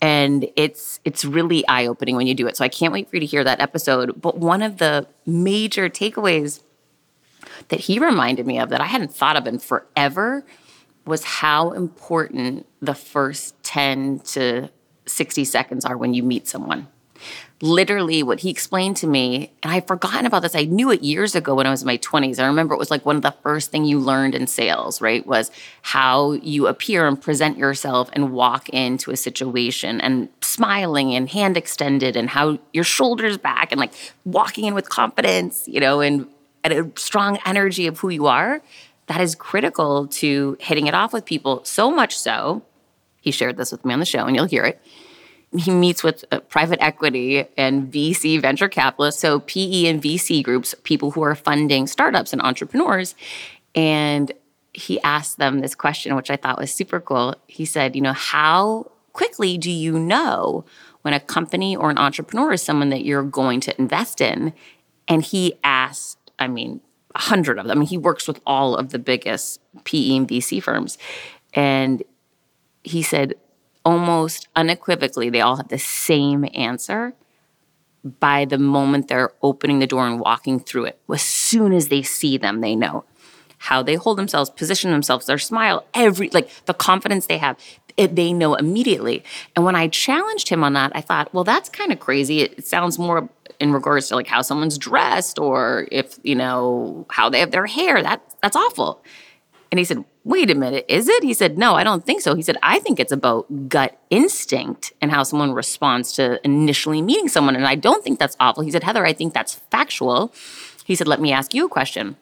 And 0.00 0.48
it's 0.56 1.00
it's 1.04 1.24
really 1.24 1.66
eye-opening 1.66 2.16
when 2.16 2.26
you 2.26 2.34
do 2.34 2.46
it. 2.46 2.56
So 2.56 2.64
i 2.64 2.68
can't 2.68 2.92
wait 2.92 3.08
for 3.08 3.16
you 3.16 3.20
to 3.20 3.26
hear 3.26 3.44
that 3.44 3.60
episode. 3.60 4.20
But 4.20 4.38
one 4.38 4.62
of 4.62 4.78
the 4.78 5.06
major 5.26 5.88
takeaways 5.88 6.62
that 7.68 7.80
he 7.80 7.98
reminded 7.98 8.46
me 8.46 8.58
of 8.58 8.68
that 8.70 8.80
i 8.80 8.86
hadn't 8.86 9.14
thought 9.14 9.36
of 9.36 9.46
in 9.46 9.58
forever 9.58 10.44
was 11.04 11.24
how 11.24 11.72
important 11.72 12.66
the 12.80 12.94
first 12.94 13.60
10 13.62 14.20
to 14.20 14.68
60 15.06 15.44
seconds 15.44 15.84
are 15.84 15.96
when 15.96 16.14
you 16.14 16.22
meet 16.22 16.46
someone 16.46 16.86
literally 17.60 18.22
what 18.22 18.40
he 18.40 18.50
explained 18.50 18.96
to 18.96 19.06
me 19.06 19.50
and 19.62 19.72
i've 19.72 19.86
forgotten 19.86 20.26
about 20.26 20.42
this. 20.42 20.54
I 20.54 20.64
knew 20.64 20.92
it 20.92 21.02
years 21.02 21.34
ago 21.34 21.56
when 21.56 21.66
i 21.66 21.70
was 21.70 21.82
in 21.82 21.86
my 21.86 21.98
20s 21.98 22.38
i 22.38 22.46
remember 22.46 22.72
it 22.74 22.78
was 22.78 22.90
like 22.90 23.04
one 23.04 23.16
of 23.16 23.22
the 23.22 23.34
first 23.42 23.72
thing 23.72 23.84
you 23.84 23.98
learned 23.98 24.36
in 24.36 24.46
sales 24.46 25.00
right 25.00 25.26
was 25.26 25.50
how 25.82 26.32
you 26.32 26.68
appear 26.68 27.06
and 27.06 27.20
present 27.20 27.58
yourself 27.58 28.10
and 28.12 28.32
walk 28.32 28.68
into 28.68 29.10
a 29.10 29.16
situation 29.16 30.00
and 30.00 30.28
smiling 30.40 31.14
and 31.14 31.28
hand 31.30 31.56
extended 31.56 32.16
and 32.16 32.30
how 32.30 32.58
your 32.72 32.84
shoulders 32.84 33.38
back 33.38 33.70
and 33.70 33.78
like 33.78 33.92
walking 34.24 34.64
in 34.64 34.74
with 34.74 34.88
confidence 34.88 35.66
you 35.68 35.80
know 35.80 36.00
and, 36.00 36.26
and 36.64 36.72
a 36.72 37.00
strong 37.00 37.38
energy 37.44 37.86
of 37.86 38.00
who 38.00 38.08
you 38.08 38.26
are. 38.26 38.60
That 39.06 39.20
is 39.20 39.34
critical 39.34 40.06
to 40.08 40.56
hitting 40.60 40.86
it 40.86 40.94
off 40.94 41.12
with 41.12 41.24
people. 41.24 41.64
So 41.64 41.90
much 41.90 42.18
so 42.18 42.62
he 43.20 43.30
shared 43.30 43.56
this 43.56 43.72
with 43.72 43.84
me 43.84 43.94
on 43.94 44.00
the 44.00 44.06
show 44.06 44.24
and 44.26 44.34
you'll 44.34 44.46
hear 44.46 44.64
it 44.64 44.80
he 45.56 45.70
meets 45.70 46.02
with 46.02 46.24
uh, 46.30 46.40
private 46.40 46.82
equity 46.82 47.46
and 47.56 47.90
VC 47.92 48.40
venture 48.40 48.68
capitalists, 48.68 49.20
so 49.20 49.40
PE 49.40 49.86
and 49.86 50.02
VC 50.02 50.42
groups, 50.42 50.74
people 50.82 51.12
who 51.12 51.22
are 51.22 51.34
funding 51.34 51.86
startups 51.86 52.32
and 52.32 52.42
entrepreneurs. 52.42 53.14
And 53.74 54.32
he 54.74 55.00
asked 55.02 55.38
them 55.38 55.60
this 55.60 55.74
question, 55.74 56.14
which 56.16 56.30
I 56.30 56.36
thought 56.36 56.58
was 56.58 56.72
super 56.72 57.00
cool. 57.00 57.34
He 57.46 57.64
said, 57.64 57.96
You 57.96 58.02
know, 58.02 58.12
how 58.12 58.90
quickly 59.12 59.56
do 59.56 59.70
you 59.70 59.98
know 59.98 60.64
when 61.02 61.14
a 61.14 61.20
company 61.20 61.74
or 61.74 61.90
an 61.90 61.98
entrepreneur 61.98 62.52
is 62.52 62.62
someone 62.62 62.90
that 62.90 63.04
you're 63.04 63.22
going 63.22 63.60
to 63.60 63.80
invest 63.80 64.20
in? 64.20 64.52
And 65.06 65.22
he 65.22 65.54
asked, 65.64 66.18
I 66.38 66.48
mean, 66.48 66.80
a 67.14 67.20
hundred 67.20 67.58
of 67.58 67.66
them. 67.66 67.78
I 67.78 67.80
mean, 67.80 67.88
He 67.88 67.98
works 67.98 68.28
with 68.28 68.40
all 68.46 68.76
of 68.76 68.90
the 68.90 68.98
biggest 68.98 69.60
PE 69.84 70.16
and 70.16 70.28
VC 70.28 70.62
firms. 70.62 70.98
And 71.54 72.02
he 72.84 73.02
said, 73.02 73.34
almost 73.84 74.48
unequivocally, 74.56 75.30
they 75.30 75.40
all 75.40 75.56
have 75.56 75.68
the 75.68 75.78
same 75.78 76.46
answer 76.54 77.14
by 78.20 78.44
the 78.44 78.58
moment 78.58 79.08
they're 79.08 79.32
opening 79.42 79.78
the 79.80 79.86
door 79.86 80.06
and 80.06 80.20
walking 80.20 80.60
through 80.60 80.86
it. 80.86 81.00
As 81.12 81.22
soon 81.22 81.72
as 81.72 81.88
they 81.88 82.02
see 82.02 82.36
them, 82.38 82.60
they 82.60 82.76
know 82.76 83.04
how 83.58 83.82
they 83.82 83.96
hold 83.96 84.18
themselves, 84.18 84.50
position 84.50 84.90
themselves, 84.90 85.26
their 85.26 85.38
smile, 85.38 85.84
every 85.94 86.30
like 86.30 86.48
the 86.66 86.74
confidence 86.74 87.26
they 87.26 87.38
have. 87.38 87.58
It, 87.96 88.14
they 88.14 88.32
know 88.32 88.54
immediately. 88.54 89.24
And 89.56 89.64
when 89.64 89.74
I 89.74 89.88
challenged 89.88 90.48
him 90.48 90.62
on 90.62 90.74
that, 90.74 90.92
I 90.94 91.00
thought, 91.00 91.34
well, 91.34 91.42
that's 91.42 91.68
kind 91.68 91.90
of 91.90 91.98
crazy. 91.98 92.42
It, 92.42 92.58
it 92.58 92.66
sounds 92.66 92.96
more 92.96 93.28
in 93.58 93.72
regards 93.72 94.06
to 94.08 94.14
like 94.14 94.28
how 94.28 94.40
someone's 94.42 94.78
dressed 94.78 95.40
or 95.40 95.88
if, 95.90 96.16
you 96.22 96.36
know, 96.36 97.06
how 97.10 97.28
they 97.28 97.40
have 97.40 97.50
their 97.50 97.66
hair. 97.66 98.00
That 98.00 98.22
that's 98.40 98.54
awful. 98.54 99.02
And 99.70 99.78
he 99.78 99.84
said, 99.84 100.04
wait 100.24 100.50
a 100.50 100.54
minute, 100.54 100.86
is 100.88 101.08
it? 101.08 101.22
He 101.22 101.34
said, 101.34 101.58
no, 101.58 101.74
I 101.74 101.84
don't 101.84 102.04
think 102.04 102.22
so. 102.22 102.34
He 102.34 102.42
said, 102.42 102.56
I 102.62 102.78
think 102.78 102.98
it's 102.98 103.12
about 103.12 103.68
gut 103.68 103.98
instinct 104.08 104.92
and 105.02 105.10
how 105.10 105.22
someone 105.22 105.52
responds 105.52 106.12
to 106.14 106.40
initially 106.44 107.02
meeting 107.02 107.28
someone. 107.28 107.54
And 107.54 107.66
I 107.66 107.74
don't 107.74 108.02
think 108.02 108.18
that's 108.18 108.36
awful. 108.40 108.62
He 108.62 108.70
said, 108.70 108.82
Heather, 108.82 109.04
I 109.04 109.12
think 109.12 109.34
that's 109.34 109.54
factual. 109.54 110.32
He 110.84 110.94
said, 110.94 111.06
let 111.06 111.20
me 111.20 111.32
ask 111.32 111.52
you 111.52 111.66
a 111.66 111.68
question. 111.68 112.16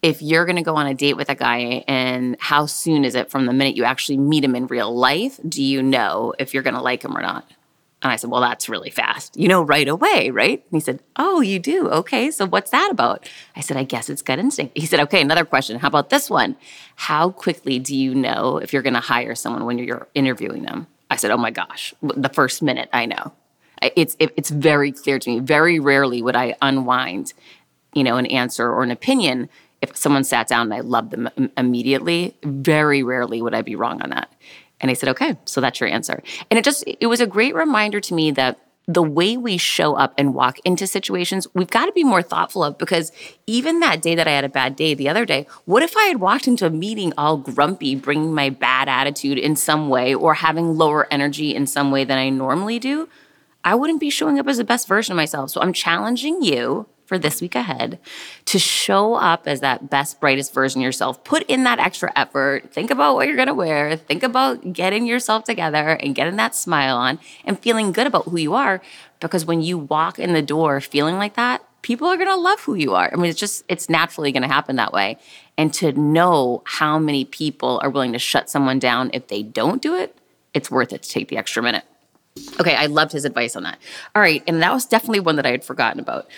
If 0.00 0.22
you're 0.22 0.46
going 0.46 0.56
to 0.56 0.62
go 0.62 0.76
on 0.76 0.86
a 0.86 0.94
date 0.94 1.18
with 1.18 1.28
a 1.28 1.34
guy, 1.34 1.84
and 1.86 2.36
how 2.40 2.64
soon 2.64 3.04
is 3.04 3.14
it 3.14 3.30
from 3.30 3.44
the 3.44 3.52
minute 3.52 3.76
you 3.76 3.84
actually 3.84 4.16
meet 4.16 4.42
him 4.42 4.56
in 4.56 4.66
real 4.66 4.94
life? 4.94 5.38
Do 5.46 5.62
you 5.62 5.82
know 5.82 6.32
if 6.38 6.54
you're 6.54 6.62
going 6.62 6.76
to 6.76 6.80
like 6.80 7.04
him 7.04 7.14
or 7.14 7.20
not? 7.20 7.46
And 8.02 8.10
I 8.10 8.16
said, 8.16 8.30
Well, 8.30 8.40
that's 8.40 8.68
really 8.68 8.90
fast. 8.90 9.36
You 9.36 9.48
know, 9.48 9.62
right 9.62 9.88
away, 9.88 10.30
right? 10.30 10.64
And 10.70 10.76
he 10.76 10.80
said, 10.80 11.02
Oh, 11.16 11.40
you 11.40 11.58
do? 11.58 11.88
Okay. 11.88 12.30
So 12.30 12.46
what's 12.46 12.70
that 12.70 12.90
about? 12.90 13.28
I 13.54 13.60
said, 13.60 13.76
I 13.76 13.84
guess 13.84 14.08
it's 14.08 14.22
gut 14.22 14.38
instinct. 14.38 14.76
He 14.76 14.86
said, 14.86 15.00
Okay, 15.00 15.20
another 15.20 15.44
question. 15.44 15.78
How 15.78 15.88
about 15.88 16.10
this 16.10 16.30
one? 16.30 16.56
How 16.96 17.30
quickly 17.30 17.78
do 17.78 17.94
you 17.94 18.14
know 18.14 18.56
if 18.56 18.72
you're 18.72 18.82
going 18.82 18.94
to 18.94 19.00
hire 19.00 19.34
someone 19.34 19.66
when 19.66 19.78
you're 19.78 20.08
interviewing 20.14 20.62
them? 20.62 20.86
I 21.10 21.16
said, 21.16 21.30
Oh 21.30 21.36
my 21.36 21.50
gosh, 21.50 21.94
the 22.02 22.30
first 22.30 22.62
minute 22.62 22.88
I 22.92 23.06
know. 23.06 23.32
It's, 23.82 24.14
it's 24.18 24.50
very 24.50 24.92
clear 24.92 25.18
to 25.18 25.30
me. 25.30 25.38
Very 25.40 25.80
rarely 25.80 26.20
would 26.20 26.36
I 26.36 26.54
unwind, 26.60 27.32
you 27.94 28.04
know, 28.04 28.18
an 28.18 28.26
answer 28.26 28.70
or 28.70 28.82
an 28.82 28.90
opinion 28.90 29.48
if 29.80 29.96
someone 29.96 30.22
sat 30.24 30.48
down 30.48 30.66
and 30.66 30.74
I 30.74 30.80
loved 30.80 31.12
them 31.12 31.30
immediately. 31.56 32.36
Very 32.44 33.02
rarely 33.02 33.40
would 33.40 33.54
I 33.54 33.62
be 33.62 33.76
wrong 33.76 34.02
on 34.02 34.10
that. 34.10 34.30
And 34.80 34.90
I 34.90 34.94
said, 34.94 35.08
okay, 35.10 35.36
so 35.44 35.60
that's 35.60 35.80
your 35.80 35.88
answer. 35.88 36.22
And 36.50 36.58
it 36.58 36.64
just, 36.64 36.84
it 36.86 37.06
was 37.06 37.20
a 37.20 37.26
great 37.26 37.54
reminder 37.54 38.00
to 38.00 38.14
me 38.14 38.30
that 38.32 38.58
the 38.86 39.02
way 39.02 39.36
we 39.36 39.56
show 39.56 39.94
up 39.94 40.14
and 40.18 40.34
walk 40.34 40.58
into 40.64 40.86
situations, 40.86 41.46
we've 41.54 41.70
got 41.70 41.86
to 41.86 41.92
be 41.92 42.02
more 42.02 42.22
thoughtful 42.22 42.64
of 42.64 42.76
because 42.78 43.12
even 43.46 43.80
that 43.80 44.02
day 44.02 44.14
that 44.14 44.26
I 44.26 44.32
had 44.32 44.44
a 44.44 44.48
bad 44.48 44.74
day 44.74 44.94
the 44.94 45.08
other 45.08 45.24
day, 45.24 45.46
what 45.64 45.82
if 45.82 45.96
I 45.96 46.06
had 46.06 46.18
walked 46.18 46.48
into 46.48 46.66
a 46.66 46.70
meeting 46.70 47.12
all 47.16 47.36
grumpy, 47.36 47.94
bringing 47.94 48.34
my 48.34 48.50
bad 48.50 48.88
attitude 48.88 49.38
in 49.38 49.54
some 49.54 49.88
way 49.88 50.14
or 50.14 50.34
having 50.34 50.76
lower 50.76 51.06
energy 51.12 51.54
in 51.54 51.66
some 51.66 51.90
way 51.90 52.04
than 52.04 52.18
I 52.18 52.30
normally 52.30 52.78
do? 52.78 53.08
I 53.62 53.74
wouldn't 53.74 54.00
be 54.00 54.10
showing 54.10 54.38
up 54.38 54.48
as 54.48 54.56
the 54.56 54.64
best 54.64 54.88
version 54.88 55.12
of 55.12 55.16
myself. 55.16 55.50
So 55.50 55.60
I'm 55.60 55.72
challenging 55.72 56.42
you 56.42 56.86
for 57.10 57.18
this 57.18 57.40
week 57.40 57.56
ahead 57.56 57.98
to 58.44 58.56
show 58.56 59.14
up 59.14 59.48
as 59.48 59.58
that 59.58 59.90
best, 59.90 60.20
brightest 60.20 60.54
version 60.54 60.80
of 60.80 60.84
yourself. 60.84 61.24
Put 61.24 61.42
in 61.48 61.64
that 61.64 61.80
extra 61.80 62.12
effort. 62.14 62.72
Think 62.72 62.92
about 62.92 63.16
what 63.16 63.26
you're 63.26 63.34
going 63.34 63.48
to 63.48 63.54
wear. 63.54 63.96
Think 63.96 64.22
about 64.22 64.72
getting 64.72 65.08
yourself 65.08 65.42
together 65.42 65.88
and 65.88 66.14
getting 66.14 66.36
that 66.36 66.54
smile 66.54 66.96
on 66.96 67.18
and 67.44 67.58
feeling 67.58 67.90
good 67.90 68.06
about 68.06 68.26
who 68.26 68.38
you 68.38 68.54
are. 68.54 68.80
Because 69.18 69.44
when 69.44 69.60
you 69.60 69.76
walk 69.76 70.20
in 70.20 70.34
the 70.34 70.40
door 70.40 70.80
feeling 70.80 71.16
like 71.16 71.34
that, 71.34 71.64
people 71.82 72.06
are 72.06 72.16
going 72.16 72.28
to 72.28 72.36
love 72.36 72.60
who 72.60 72.76
you 72.76 72.94
are. 72.94 73.10
I 73.12 73.16
mean, 73.16 73.28
it's 73.28 73.40
just, 73.40 73.64
it's 73.66 73.90
naturally 73.90 74.30
going 74.30 74.44
to 74.44 74.48
happen 74.48 74.76
that 74.76 74.92
way. 74.92 75.18
And 75.58 75.74
to 75.74 75.90
know 75.90 76.62
how 76.64 77.00
many 77.00 77.24
people 77.24 77.80
are 77.82 77.90
willing 77.90 78.12
to 78.12 78.20
shut 78.20 78.48
someone 78.48 78.78
down 78.78 79.10
if 79.12 79.26
they 79.26 79.42
don't 79.42 79.82
do 79.82 79.96
it, 79.96 80.16
it's 80.54 80.70
worth 80.70 80.92
it 80.92 81.02
to 81.02 81.10
take 81.10 81.26
the 81.26 81.38
extra 81.38 81.60
minute. 81.60 81.82
Okay, 82.60 82.76
I 82.76 82.86
loved 82.86 83.10
his 83.10 83.24
advice 83.24 83.56
on 83.56 83.64
that. 83.64 83.80
All 84.14 84.22
right, 84.22 84.44
and 84.46 84.62
that 84.62 84.72
was 84.72 84.86
definitely 84.86 85.18
one 85.18 85.34
that 85.34 85.46
I 85.46 85.50
had 85.50 85.64
forgotten 85.64 85.98
about. 85.98 86.28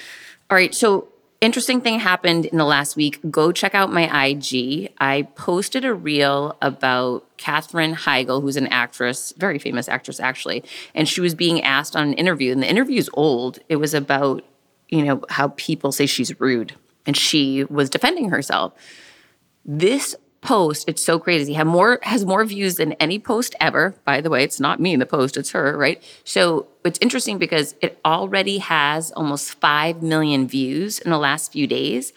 All 0.52 0.56
right. 0.56 0.74
So, 0.74 1.08
interesting 1.40 1.80
thing 1.80 1.98
happened 1.98 2.44
in 2.44 2.58
the 2.58 2.66
last 2.66 2.94
week. 2.94 3.18
Go 3.30 3.52
check 3.52 3.74
out 3.74 3.90
my 3.90 4.26
IG. 4.26 4.92
I 4.98 5.22
posted 5.34 5.82
a 5.82 5.94
reel 5.94 6.58
about 6.60 7.26
Katherine 7.38 7.94
Heigl, 7.94 8.42
who's 8.42 8.58
an 8.58 8.66
actress, 8.66 9.32
very 9.38 9.58
famous 9.58 9.88
actress 9.88 10.20
actually, 10.20 10.62
and 10.94 11.08
she 11.08 11.22
was 11.22 11.34
being 11.34 11.62
asked 11.62 11.96
on 11.96 12.08
an 12.08 12.12
interview, 12.12 12.52
and 12.52 12.62
the 12.62 12.68
interview 12.68 12.98
is 12.98 13.08
old. 13.14 13.60
It 13.70 13.76
was 13.76 13.94
about, 13.94 14.44
you 14.90 15.02
know, 15.02 15.24
how 15.30 15.54
people 15.56 15.90
say 15.90 16.04
she's 16.04 16.38
rude, 16.38 16.74
and 17.06 17.16
she 17.16 17.64
was 17.64 17.88
defending 17.88 18.28
herself. 18.28 18.74
This 19.64 20.14
post, 20.42 20.88
it's 20.88 21.02
so 21.02 21.18
crazy. 21.18 21.54
Have 21.54 21.66
more 21.66 21.98
has 22.02 22.26
more 22.26 22.44
views 22.44 22.74
than 22.74 22.92
any 22.94 23.18
post 23.18 23.54
ever. 23.60 23.94
By 24.04 24.20
the 24.20 24.28
way, 24.28 24.44
it's 24.44 24.60
not 24.60 24.80
me 24.80 24.92
in 24.92 25.00
the 25.00 25.06
post, 25.06 25.36
it's 25.36 25.52
her, 25.52 25.76
right? 25.76 26.02
So 26.24 26.66
it's 26.84 26.98
interesting 27.00 27.38
because 27.38 27.74
it 27.80 27.98
already 28.04 28.58
has 28.58 29.10
almost 29.12 29.54
5 29.54 30.02
million 30.02 30.46
views 30.46 30.98
in 30.98 31.10
the 31.10 31.18
last 31.18 31.52
few 31.52 31.66
days. 31.66 32.12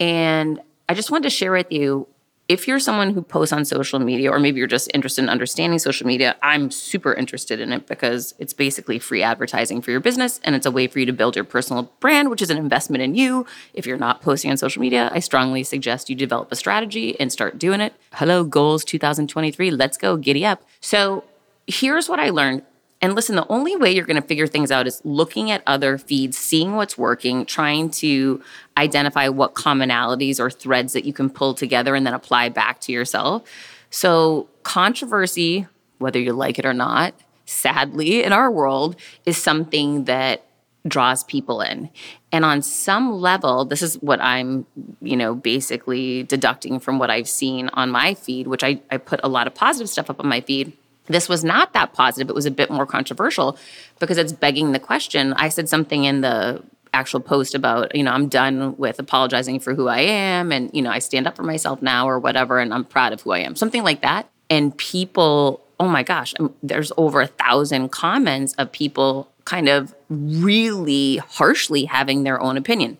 And 0.00 0.60
I 0.88 0.94
just 0.94 1.10
wanted 1.10 1.24
to 1.24 1.30
share 1.30 1.52
with 1.52 1.70
you 1.70 2.06
if 2.48 2.66
you're 2.66 2.80
someone 2.80 3.12
who 3.12 3.20
posts 3.20 3.52
on 3.52 3.66
social 3.66 3.98
media, 3.98 4.30
or 4.30 4.38
maybe 4.38 4.58
you're 4.58 4.66
just 4.66 4.90
interested 4.94 5.22
in 5.22 5.28
understanding 5.28 5.78
social 5.78 6.06
media, 6.06 6.34
I'm 6.42 6.70
super 6.70 7.12
interested 7.12 7.60
in 7.60 7.72
it 7.72 7.86
because 7.86 8.34
it's 8.38 8.54
basically 8.54 8.98
free 8.98 9.22
advertising 9.22 9.82
for 9.82 9.90
your 9.90 10.00
business 10.00 10.40
and 10.42 10.56
it's 10.56 10.64
a 10.64 10.70
way 10.70 10.86
for 10.86 10.98
you 10.98 11.04
to 11.06 11.12
build 11.12 11.36
your 11.36 11.44
personal 11.44 11.92
brand, 12.00 12.30
which 12.30 12.40
is 12.40 12.48
an 12.48 12.56
investment 12.56 13.02
in 13.02 13.14
you. 13.14 13.44
If 13.74 13.86
you're 13.86 13.98
not 13.98 14.22
posting 14.22 14.50
on 14.50 14.56
social 14.56 14.80
media, 14.80 15.10
I 15.12 15.18
strongly 15.18 15.62
suggest 15.62 16.08
you 16.08 16.16
develop 16.16 16.50
a 16.50 16.56
strategy 16.56 17.20
and 17.20 17.30
start 17.30 17.58
doing 17.58 17.82
it. 17.82 17.92
Hello, 18.14 18.44
goals 18.44 18.82
2023. 18.82 19.70
Let's 19.70 19.98
go, 19.98 20.16
giddy 20.16 20.46
up. 20.46 20.62
So 20.80 21.24
here's 21.66 22.08
what 22.08 22.18
I 22.18 22.30
learned 22.30 22.62
and 23.00 23.14
listen, 23.14 23.36
the 23.36 23.46
only 23.48 23.76
way 23.76 23.92
you're 23.92 24.04
going 24.04 24.20
to 24.20 24.26
figure 24.26 24.48
things 24.48 24.72
out 24.72 24.86
is 24.88 25.00
looking 25.04 25.50
at 25.50 25.62
other 25.66 25.98
feeds, 25.98 26.36
seeing 26.36 26.74
what's 26.74 26.98
working, 26.98 27.46
trying 27.46 27.90
to 27.90 28.42
identify 28.76 29.28
what 29.28 29.54
commonalities 29.54 30.40
or 30.40 30.50
threads 30.50 30.94
that 30.94 31.04
you 31.04 31.12
can 31.12 31.30
pull 31.30 31.54
together 31.54 31.94
and 31.94 32.04
then 32.04 32.14
apply 32.14 32.48
back 32.48 32.80
to 32.82 32.92
yourself. 32.92 33.48
So, 33.90 34.48
controversy, 34.64 35.66
whether 35.98 36.18
you 36.18 36.32
like 36.32 36.58
it 36.58 36.66
or 36.66 36.74
not, 36.74 37.14
sadly 37.46 38.24
in 38.24 38.32
our 38.32 38.50
world, 38.50 38.96
is 39.24 39.36
something 39.36 40.04
that 40.04 40.44
draws 40.86 41.22
people 41.24 41.60
in. 41.60 41.90
And 42.32 42.44
on 42.44 42.62
some 42.62 43.12
level, 43.12 43.64
this 43.64 43.82
is 43.82 43.94
what 43.96 44.20
I'm, 44.20 44.66
you 45.00 45.16
know, 45.16 45.34
basically 45.34 46.24
deducting 46.24 46.80
from 46.80 46.98
what 46.98 47.10
I've 47.10 47.28
seen 47.28 47.68
on 47.74 47.90
my 47.90 48.14
feed, 48.14 48.48
which 48.48 48.64
I, 48.64 48.80
I 48.90 48.96
put 48.96 49.20
a 49.22 49.28
lot 49.28 49.46
of 49.46 49.54
positive 49.54 49.88
stuff 49.88 50.10
up 50.10 50.20
on 50.20 50.28
my 50.28 50.40
feed 50.40 50.72
this 51.08 51.28
was 51.28 51.44
not 51.44 51.72
that 51.72 51.92
positive. 51.92 52.28
It 52.28 52.34
was 52.34 52.46
a 52.46 52.50
bit 52.50 52.70
more 52.70 52.86
controversial 52.86 53.58
because 53.98 54.18
it's 54.18 54.32
begging 54.32 54.72
the 54.72 54.78
question. 54.78 55.32
I 55.34 55.48
said 55.48 55.68
something 55.68 56.04
in 56.04 56.20
the 56.20 56.62
actual 56.94 57.20
post 57.20 57.54
about, 57.54 57.94
you 57.94 58.02
know, 58.02 58.12
I'm 58.12 58.28
done 58.28 58.76
with 58.76 58.98
apologizing 58.98 59.60
for 59.60 59.74
who 59.74 59.88
I 59.88 60.00
am 60.00 60.52
and, 60.52 60.70
you 60.72 60.82
know, 60.82 60.90
I 60.90 60.98
stand 61.00 61.26
up 61.26 61.36
for 61.36 61.42
myself 61.42 61.82
now 61.82 62.08
or 62.08 62.18
whatever 62.18 62.58
and 62.58 62.72
I'm 62.72 62.84
proud 62.84 63.12
of 63.12 63.22
who 63.22 63.32
I 63.32 63.40
am. 63.40 63.56
Something 63.56 63.82
like 63.82 64.02
that. 64.02 64.28
And 64.50 64.76
people, 64.76 65.60
oh 65.78 65.88
my 65.88 66.02
gosh, 66.02 66.34
I 66.38 66.44
mean, 66.44 66.54
there's 66.62 66.92
over 66.96 67.20
a 67.20 67.26
thousand 67.26 67.90
comments 67.90 68.54
of 68.54 68.72
people 68.72 69.30
kind 69.44 69.68
of 69.68 69.94
really 70.08 71.16
harshly 71.18 71.84
having 71.84 72.22
their 72.22 72.40
own 72.40 72.56
opinion 72.56 72.98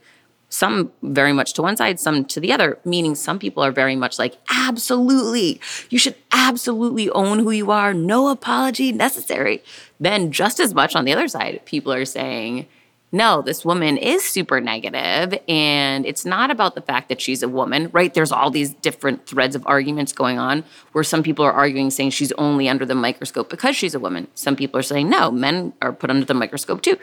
some 0.48 0.92
very 1.02 1.32
much 1.32 1.52
to 1.54 1.62
one 1.62 1.76
side, 1.76 2.00
some 2.00 2.24
to 2.24 2.40
the 2.40 2.52
other, 2.52 2.78
meaning 2.84 3.14
some 3.14 3.38
people 3.38 3.62
are 3.62 3.72
very 3.72 3.96
much 3.96 4.18
like, 4.18 4.36
absolutely, 4.50 5.60
you 5.90 5.98
should 5.98 6.16
absolutely 6.32 7.10
own 7.10 7.40
who 7.40 7.50
you 7.50 7.70
are, 7.70 7.92
no 7.92 8.28
apology 8.28 8.92
necessary. 8.92 9.62
Then, 10.00 10.32
just 10.32 10.58
as 10.60 10.74
much 10.74 10.96
on 10.96 11.04
the 11.04 11.12
other 11.12 11.28
side, 11.28 11.60
people 11.64 11.92
are 11.92 12.04
saying, 12.04 12.66
no, 13.10 13.40
this 13.40 13.64
woman 13.64 13.96
is 13.96 14.22
super 14.22 14.60
negative, 14.60 15.38
and 15.48 16.04
it's 16.04 16.26
not 16.26 16.50
about 16.50 16.74
the 16.74 16.82
fact 16.82 17.08
that 17.08 17.22
she's 17.22 17.42
a 17.42 17.48
woman, 17.48 17.88
right? 17.92 18.12
There's 18.12 18.32
all 18.32 18.50
these 18.50 18.74
different 18.74 19.26
threads 19.26 19.54
of 19.54 19.66
arguments 19.66 20.12
going 20.12 20.38
on 20.38 20.62
where 20.92 21.04
some 21.04 21.22
people 21.22 21.44
are 21.44 21.52
arguing 21.52 21.90
saying 21.90 22.10
she's 22.10 22.32
only 22.32 22.68
under 22.68 22.84
the 22.84 22.94
microscope 22.94 23.48
because 23.48 23.76
she's 23.76 23.94
a 23.94 24.00
woman. 24.00 24.28
Some 24.34 24.56
people 24.56 24.78
are 24.78 24.82
saying 24.82 25.08
no, 25.08 25.30
men 25.30 25.72
are 25.80 25.92
put 25.92 26.10
under 26.10 26.26
the 26.26 26.34
microscope 26.34 26.82
too 26.82 26.98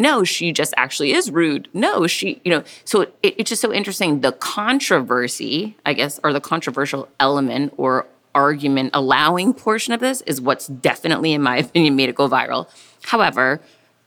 no, 0.00 0.24
she 0.24 0.50
just 0.50 0.72
actually 0.78 1.12
is 1.12 1.30
rude. 1.30 1.68
No, 1.74 2.06
she, 2.06 2.40
you 2.42 2.50
know, 2.50 2.64
so 2.86 3.02
it, 3.02 3.12
it's 3.22 3.50
just 3.50 3.60
so 3.60 3.70
interesting. 3.70 4.22
The 4.22 4.32
controversy, 4.32 5.76
I 5.84 5.92
guess, 5.92 6.18
or 6.24 6.32
the 6.32 6.40
controversial 6.40 7.06
element 7.20 7.74
or 7.76 8.06
argument 8.34 8.92
allowing 8.94 9.52
portion 9.52 9.92
of 9.92 10.00
this 10.00 10.22
is 10.22 10.40
what's 10.40 10.66
definitely, 10.68 11.34
in 11.34 11.42
my 11.42 11.58
opinion, 11.64 11.96
made 11.96 12.08
it 12.08 12.14
go 12.14 12.30
viral. 12.30 12.66
However, 13.02 13.60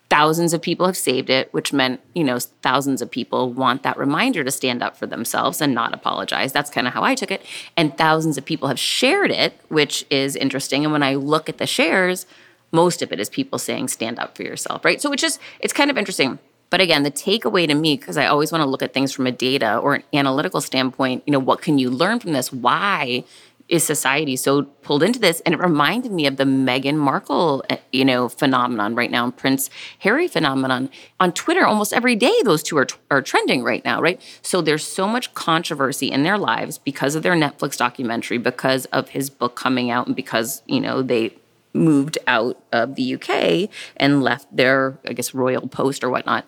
thousands 0.09 0.51
of 0.51 0.63
people 0.63 0.87
have 0.87 0.97
saved 0.97 1.29
it, 1.29 1.53
which 1.53 1.71
meant, 1.71 2.01
you 2.15 2.23
know, 2.23 2.39
thousands 2.39 3.03
of 3.03 3.11
people 3.11 3.53
want 3.53 3.83
that 3.83 3.95
reminder 3.95 4.43
to 4.43 4.49
stand 4.49 4.81
up 4.81 4.97
for 4.97 5.05
themselves 5.05 5.61
and 5.61 5.75
not 5.75 5.93
apologize. 5.93 6.51
That's 6.51 6.71
kind 6.71 6.87
of 6.87 6.93
how 6.93 7.03
I 7.03 7.13
took 7.13 7.29
it. 7.29 7.45
And 7.77 7.95
thousands 7.95 8.39
of 8.39 8.45
people 8.45 8.67
have 8.67 8.79
shared 8.79 9.29
it, 9.29 9.53
which 9.67 10.07
is 10.09 10.35
interesting. 10.35 10.83
And 10.85 10.91
when 10.91 11.03
I 11.03 11.13
look 11.13 11.49
at 11.49 11.59
the 11.59 11.67
shares, 11.67 12.25
most 12.73 13.01
of 13.01 13.13
it 13.13 13.19
is 13.19 13.29
people 13.29 13.59
saying 13.59 13.87
stand 13.87 14.19
up 14.19 14.35
for 14.35 14.43
yourself, 14.43 14.83
right? 14.83 15.01
So 15.01 15.13
it's 15.13 15.21
just, 15.21 15.39
it's 15.61 15.71
kind 15.73 15.89
of 15.89 15.97
interesting. 15.97 16.39
But 16.69 16.81
again, 16.81 17.03
the 17.03 17.11
takeaway 17.11 17.67
to 17.67 17.75
me, 17.75 17.97
because 17.97 18.17
I 18.17 18.25
always 18.25 18.51
want 18.51 18.63
to 18.63 18.69
look 18.69 18.81
at 18.81 18.95
things 18.95 19.11
from 19.11 19.27
a 19.27 19.31
data 19.31 19.77
or 19.77 19.93
an 19.93 20.03
analytical 20.11 20.59
standpoint, 20.59 21.21
you 21.27 21.31
know, 21.31 21.37
what 21.37 21.61
can 21.61 21.77
you 21.77 21.91
learn 21.91 22.19
from 22.19 22.33
this? 22.33 22.51
Why 22.51 23.23
is 23.69 23.83
society 23.83 24.35
so 24.35 24.63
pulled 24.63 25.03
into 25.03 25.19
this? 25.19 25.39
And 25.41 25.53
it 25.53 25.59
reminded 25.59 26.11
me 26.11 26.25
of 26.25 26.37
the 26.37 26.45
Meghan 26.45 26.95
Markle, 26.95 27.63
eh, 27.69 27.77
you 27.91 28.03
know, 28.03 28.27
phenomenon 28.27 28.95
right 28.95 29.11
now, 29.11 29.23
and 29.23 29.37
Prince 29.37 29.69
Harry 29.99 30.27
phenomenon 30.27 30.89
on 31.19 31.31
Twitter. 31.31 31.63
Almost 31.63 31.93
every 31.93 32.15
day, 32.15 32.33
those 32.43 32.63
two 32.63 32.77
are 32.79 32.87
are 33.11 33.21
trending 33.21 33.61
right 33.61 33.85
now, 33.85 34.01
right? 34.01 34.19
So 34.41 34.61
there's 34.61 34.85
so 34.85 35.07
much 35.07 35.33
controversy 35.35 36.11
in 36.11 36.23
their 36.23 36.39
lives 36.39 36.79
because 36.79 37.13
of 37.13 37.21
their 37.21 37.35
Netflix 37.35 37.77
documentary, 37.77 38.39
because 38.39 38.85
of 38.85 39.09
his 39.09 39.29
book 39.29 39.55
coming 39.55 39.91
out, 39.91 40.07
and 40.07 40.15
because 40.15 40.63
you 40.65 40.81
know 40.81 41.03
they 41.03 41.35
moved 41.73 42.17
out 42.27 42.61
of 42.71 42.95
the 42.95 43.15
UK 43.15 43.69
and 43.97 44.23
left 44.23 44.55
their, 44.55 44.97
I 45.07 45.13
guess, 45.13 45.33
royal 45.33 45.67
post 45.67 46.03
or 46.03 46.09
whatnot 46.09 46.45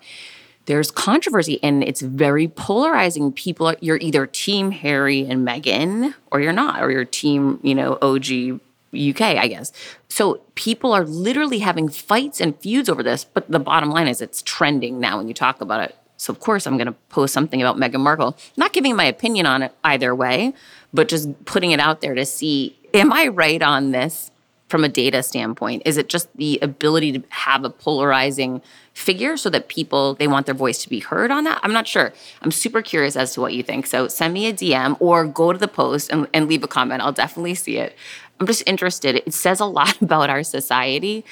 there's 0.65 0.91
controversy 0.91 1.59
and 1.63 1.83
it's 1.83 2.01
very 2.01 2.47
polarizing. 2.47 3.31
People, 3.31 3.67
are, 3.67 3.77
you're 3.81 3.97
either 3.97 4.25
team 4.25 4.71
Harry 4.71 5.21
and 5.21 5.47
Meghan 5.47 6.13
or 6.31 6.39
you're 6.39 6.53
not, 6.53 6.81
or 6.81 6.91
you're 6.91 7.05
team, 7.05 7.59
you 7.63 7.75
know, 7.75 7.97
OG 8.01 8.59
UK, 8.95 9.21
I 9.21 9.47
guess. 9.47 9.71
So 10.09 10.41
people 10.55 10.93
are 10.93 11.03
literally 11.03 11.59
having 11.59 11.89
fights 11.89 12.39
and 12.39 12.59
feuds 12.59 12.89
over 12.89 13.03
this. 13.03 13.25
But 13.25 13.49
the 13.51 13.59
bottom 13.59 13.89
line 13.89 14.07
is 14.07 14.21
it's 14.21 14.41
trending 14.41 14.99
now 14.99 15.17
when 15.17 15.27
you 15.27 15.33
talk 15.33 15.61
about 15.61 15.81
it. 15.81 15.95
So 16.17 16.31
of 16.31 16.39
course 16.39 16.65
I'm 16.65 16.77
going 16.77 16.87
to 16.87 16.95
post 17.09 17.33
something 17.33 17.61
about 17.61 17.77
Meghan 17.77 17.99
Markle, 17.99 18.37
not 18.57 18.73
giving 18.73 18.95
my 18.95 19.03
opinion 19.03 19.45
on 19.45 19.61
it 19.61 19.73
either 19.83 20.15
way, 20.15 20.53
but 20.93 21.09
just 21.09 21.45
putting 21.45 21.71
it 21.71 21.79
out 21.79 22.01
there 22.01 22.15
to 22.15 22.25
see, 22.25 22.79
am 22.93 23.11
I 23.11 23.27
right 23.27 23.61
on 23.61 23.91
this? 23.91 24.31
From 24.75 24.83
a 24.83 24.89
data 24.89 25.23
standpoint? 25.23 25.81
Is 25.85 25.95
it 25.95 26.09
just 26.09 26.27
the 26.35 26.59
ability 26.61 27.13
to 27.13 27.23
have 27.29 27.63
a 27.63 27.69
polarizing 27.69 28.61
figure 28.93 29.37
so 29.37 29.49
that 29.49 29.69
people 29.69 30.15
they 30.15 30.27
want 30.27 30.47
their 30.47 30.53
voice 30.53 30.83
to 30.83 30.89
be 30.89 30.99
heard 30.99 31.31
on 31.31 31.45
that? 31.45 31.61
I'm 31.63 31.71
not 31.71 31.87
sure. 31.87 32.11
I'm 32.41 32.51
super 32.51 32.81
curious 32.81 33.15
as 33.15 33.33
to 33.35 33.39
what 33.39 33.53
you 33.53 33.63
think. 33.63 33.87
So 33.87 34.09
send 34.09 34.33
me 34.33 34.47
a 34.47 34.53
DM 34.53 34.97
or 34.99 35.25
go 35.27 35.53
to 35.53 35.57
the 35.57 35.69
post 35.69 36.11
and, 36.11 36.27
and 36.33 36.49
leave 36.49 36.61
a 36.61 36.67
comment. 36.67 37.01
I'll 37.01 37.13
definitely 37.13 37.55
see 37.55 37.77
it. 37.77 37.95
I'm 38.37 38.47
just 38.47 38.63
interested. 38.67 39.15
It 39.15 39.33
says 39.33 39.61
a 39.61 39.65
lot 39.79 40.01
about 40.01 40.29
our 40.29 40.43
society 40.43 41.23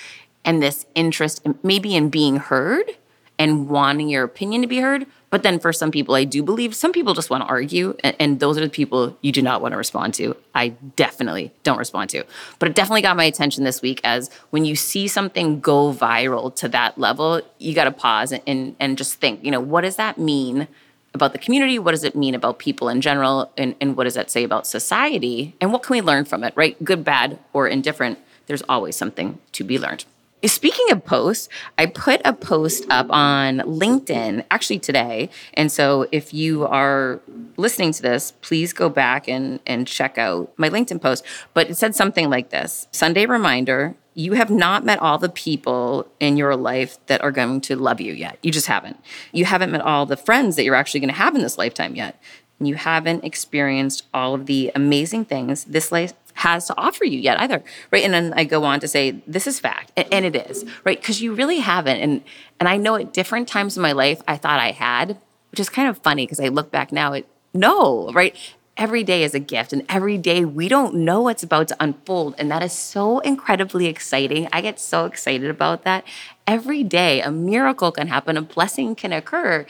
and 0.46 0.64
this 0.64 0.86
interest 0.96 1.46
maybe 1.64 1.98
in 1.98 2.08
being 2.08 2.38
heard 2.38 2.92
and 3.38 3.68
wanting 3.68 4.08
your 4.08 4.24
opinion 4.24 4.62
to 4.62 4.70
be 4.70 4.80
heard, 4.80 5.06
but 5.34 5.42
then 5.42 5.58
for 5.58 5.74
some 5.74 5.90
people, 5.90 6.14
I 6.14 6.26
do 6.26 6.44
believe 6.44 6.76
some 6.76 6.92
people 6.92 7.16
just 7.16 7.32
want 7.32 7.42
to 7.42 7.48
argue, 7.48 7.98
and, 8.04 8.16
and, 8.20 8.40
those 8.40 8.56
are 8.56 8.62
the 8.62 8.70
people 8.70 9.18
you 9.22 9.32
do 9.32 9.42
not 9.42 9.64
want 9.64 9.72
to 9.72 9.78
respond 9.78 10.14
to. 10.14 10.38
I 10.54 10.76
definitely 10.96 11.52
don't 11.64 11.80
respond 11.80 12.12
to. 12.12 12.24
But 12.60 12.70
it 12.70 12.76
definitely 12.76 13.02
got 13.02 13.18
my 13.18 13.24
attention 13.24 13.64
this 13.64 13.82
week 13.82 14.00
as 14.04 14.30
when 14.52 14.64
you 14.64 14.76
see 14.76 15.08
something 15.08 15.60
go 15.60 15.92
viral 15.92 16.56
to 16.58 16.68
that 16.68 17.00
level, 17.00 17.42
you 17.58 17.74
got 17.74 17.86
to 17.86 17.92
pause 17.92 18.32
and, 18.32 18.76
and 18.80 18.96
just 18.96 19.16
think, 19.16 19.44
you 19.44 19.50
know, 19.50 19.60
what 19.60 19.82
does 19.82 19.96
that 19.96 20.20
mean 20.20 20.68
about 21.16 21.34
the 21.34 21.40
community? 21.40 21.80
What 21.80 21.94
does 21.94 22.04
it 22.04 22.16
mean 22.16 22.36
about 22.36 22.60
people 22.60 22.88
in 22.88 23.02
general? 23.02 23.52
And, 23.58 23.74
and 23.82 23.98
what 23.98 24.04
does 24.04 24.14
that 24.14 24.30
say 24.30 24.44
about 24.44 24.68
society? 24.68 25.56
And 25.60 25.74
what 25.74 25.82
can 25.82 25.96
we 25.96 26.02
learn 26.02 26.26
from 26.26 26.44
it, 26.44 26.54
right? 26.56 26.78
Good, 26.86 27.04
bad, 27.04 27.40
or 27.54 27.68
indifferent. 27.68 28.20
There's 28.46 28.62
always 28.70 28.96
something 28.96 29.40
to 29.54 29.64
be 29.64 29.80
learned. 29.80 30.06
Speaking 30.46 30.92
of 30.92 31.06
posts, 31.06 31.48
I 31.78 31.86
put 31.86 32.22
a 32.26 32.34
post 32.34 32.86
up 32.90 33.08
on 33.10 33.60
LinkedIn 33.60 34.44
actually 34.52 34.80
today. 34.80 35.30
And 35.54 35.72
so 35.72 36.08
if 36.12 36.34
you 36.34 36.66
are 36.66 37.22
listening 37.56 37.94
to 37.94 38.02
this, 38.02 38.32
please 38.42 38.74
go 38.74 38.90
back 38.90 39.30
and, 39.30 39.62
and 39.66 39.88
check 39.88 40.18
out 40.18 40.52
my 40.58 40.70
LinkedIn 40.70 41.02
post. 41.02 41.24
But 41.54 41.70
it 41.70 41.78
said 41.78 41.96
something 41.96 42.30
like 42.30 42.50
this 42.50 42.88
Sunday 42.92 43.26
reminder 43.26 43.96
you 44.16 44.34
have 44.34 44.50
not 44.50 44.86
met 44.86 45.00
all 45.00 45.18
the 45.18 45.30
people 45.30 46.08
in 46.20 46.38
your 46.38 46.56
life 46.56 46.98
that 47.08 47.22
are 47.22 47.32
going 47.32 47.62
to 47.62 47.76
love 47.76 48.00
you 48.00 48.14
yet. 48.14 48.38
You 48.44 48.52
just 48.52 48.68
haven't. 48.68 49.00
You 49.32 49.46
haven't 49.46 49.72
met 49.72 49.82
all 49.82 50.06
the 50.06 50.18
friends 50.18 50.56
that 50.56 50.64
you're 50.64 50.76
actually 50.76 51.00
going 51.00 51.10
to 51.10 51.16
have 51.16 51.36
in 51.36 51.42
this 51.42 51.58
lifetime 51.58 51.96
yet. 51.96 52.22
And 52.60 52.68
you 52.68 52.76
haven't 52.76 53.24
experienced 53.24 54.04
all 54.14 54.36
of 54.36 54.46
the 54.46 54.72
amazing 54.76 55.26
things 55.26 55.64
this 55.66 55.92
life 55.92 56.14
has 56.34 56.68
to 56.68 56.78
offer 56.78 57.06
you 57.06 57.20
yet 57.20 57.40
either 57.40 57.64
right? 57.92 58.04
And 58.04 58.14
then 58.14 58.34
i 58.36 58.44
go 58.44 58.64
on 58.64 58.80
to 58.80 58.88
say 58.88 59.22
this 59.28 59.48
is 59.48 59.60
fact 59.60 59.92
and 59.98 60.26
it 60.26 60.36
is 60.36 60.66
right? 60.84 61.00
Because 61.00 61.22
you 61.22 61.34
really 61.34 61.60
haven't 61.60 62.00
and 62.00 62.24
and 62.60 62.70
i 62.70 62.78
know 62.78 62.96
at 62.96 63.14
different 63.14 63.48
times 63.48 63.78
in 63.78 63.84
my 63.84 63.92
life 63.92 64.22
i 64.28 64.38
thought 64.38 64.60
i 64.60 64.72
had 64.72 65.18
which 65.52 65.60
is 65.60 65.70
kind 65.70 65.88
of 65.88 65.98
funny 66.00 66.26
because 66.26 66.40
i 66.40 66.48
look 66.48 66.72
back 66.72 66.92
now 66.92 67.14
it 67.14 67.28
no 67.54 68.12
right? 68.12 68.36
Every 68.76 69.04
day 69.04 69.24
is 69.24 69.36
a 69.36 69.40
gift 69.40 69.72
and 69.72 69.86
every 69.88 70.18
day 70.18 70.46
we 70.46 70.68
don't 70.68 70.96
know 70.96 71.22
what's 71.22 71.44
about 71.44 71.68
to 71.68 71.76
unfold 71.80 72.34
and 72.40 72.50
that 72.50 72.64
is 72.64 72.74
so 72.74 73.20
incredibly 73.20 73.86
exciting. 73.86 74.48
I 74.52 74.62
get 74.62 74.80
so 74.80 75.06
excited 75.06 75.50
about 75.50 75.84
that. 75.84 76.04
Every 76.48 76.84
day 76.84 77.22
a 77.22 77.32
miracle 77.32 77.92
can 77.92 78.08
happen 78.08 78.36
a 78.36 78.42
blessing 78.42 78.96
can 78.96 79.14
occur 79.14 79.68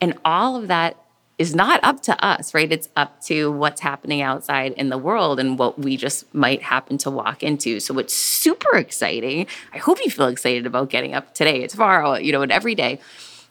and 0.00 0.16
all 0.24 0.54
of 0.54 0.68
that 0.68 0.96
is 1.38 1.54
not 1.54 1.80
up 1.82 2.02
to 2.02 2.24
us, 2.24 2.54
right? 2.54 2.70
It's 2.72 2.88
up 2.96 3.20
to 3.22 3.52
what's 3.52 3.80
happening 3.80 4.22
outside 4.22 4.72
in 4.72 4.88
the 4.88 4.96
world 4.96 5.38
and 5.38 5.58
what 5.58 5.78
we 5.78 5.96
just 5.96 6.32
might 6.34 6.62
happen 6.62 6.96
to 6.98 7.10
walk 7.10 7.42
into. 7.42 7.78
So 7.78 7.98
it's 7.98 8.14
super 8.14 8.76
exciting. 8.76 9.46
I 9.74 9.78
hope 9.78 9.98
you 10.02 10.10
feel 10.10 10.28
excited 10.28 10.66
about 10.66 10.88
getting 10.88 11.14
up 11.14 11.34
today, 11.34 11.66
tomorrow, 11.66 12.14
you 12.14 12.32
know, 12.32 12.42
and 12.42 12.50
every 12.50 12.74
day. 12.74 13.00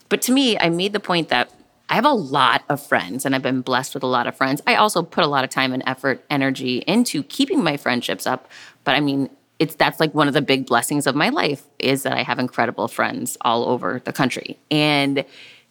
But 0.10 0.21
to 0.24 0.32
me, 0.32 0.58
I 0.58 0.69
made 0.69 0.93
the 0.93 1.00
point 1.00 1.30
that 1.30 1.52
I 1.88 1.95
have 1.95 2.06
a 2.06 2.12
lot 2.12 2.63
of 2.69 2.82
friends 2.84 3.26
and 3.26 3.36
I've 3.36 3.43
been 3.43 3.62
blessed 3.62 3.93
with 3.93 4.02
a 4.02 4.08
lot 4.08 4.26
of 4.26 4.36
friends. 4.36 4.62
I 4.65 4.76
also 4.76 5.04
put 5.04 5.24
a 5.24 5.28
lot 5.28 5.43
of 5.43 5.52
time 5.52 5.71
and 5.71 5.84
effort, 5.86 6.26
energy 6.30 6.78
into 6.88 7.21
keeping 7.24 7.63
my 7.63 7.78
friendships 7.78 8.26
up. 8.26 8.50
But 8.84 8.95
I 8.95 9.00
mean, 9.00 9.30
it's 9.60 9.76
that's 9.76 10.00
like 10.00 10.13
one 10.13 10.28
of 10.28 10.34
the 10.34 10.41
big 10.41 10.65
blessings 10.65 11.06
of 11.06 11.15
my 11.15 11.30
life 11.30 11.63
is 11.80 12.04
that 12.04 12.13
I 12.13 12.24
have 12.24 12.39
incredible 12.39 12.88
friends 12.88 13.38
all 13.41 13.65
over 13.65 14.02
the 14.04 14.12
country. 14.12 14.58
And 14.71 15.24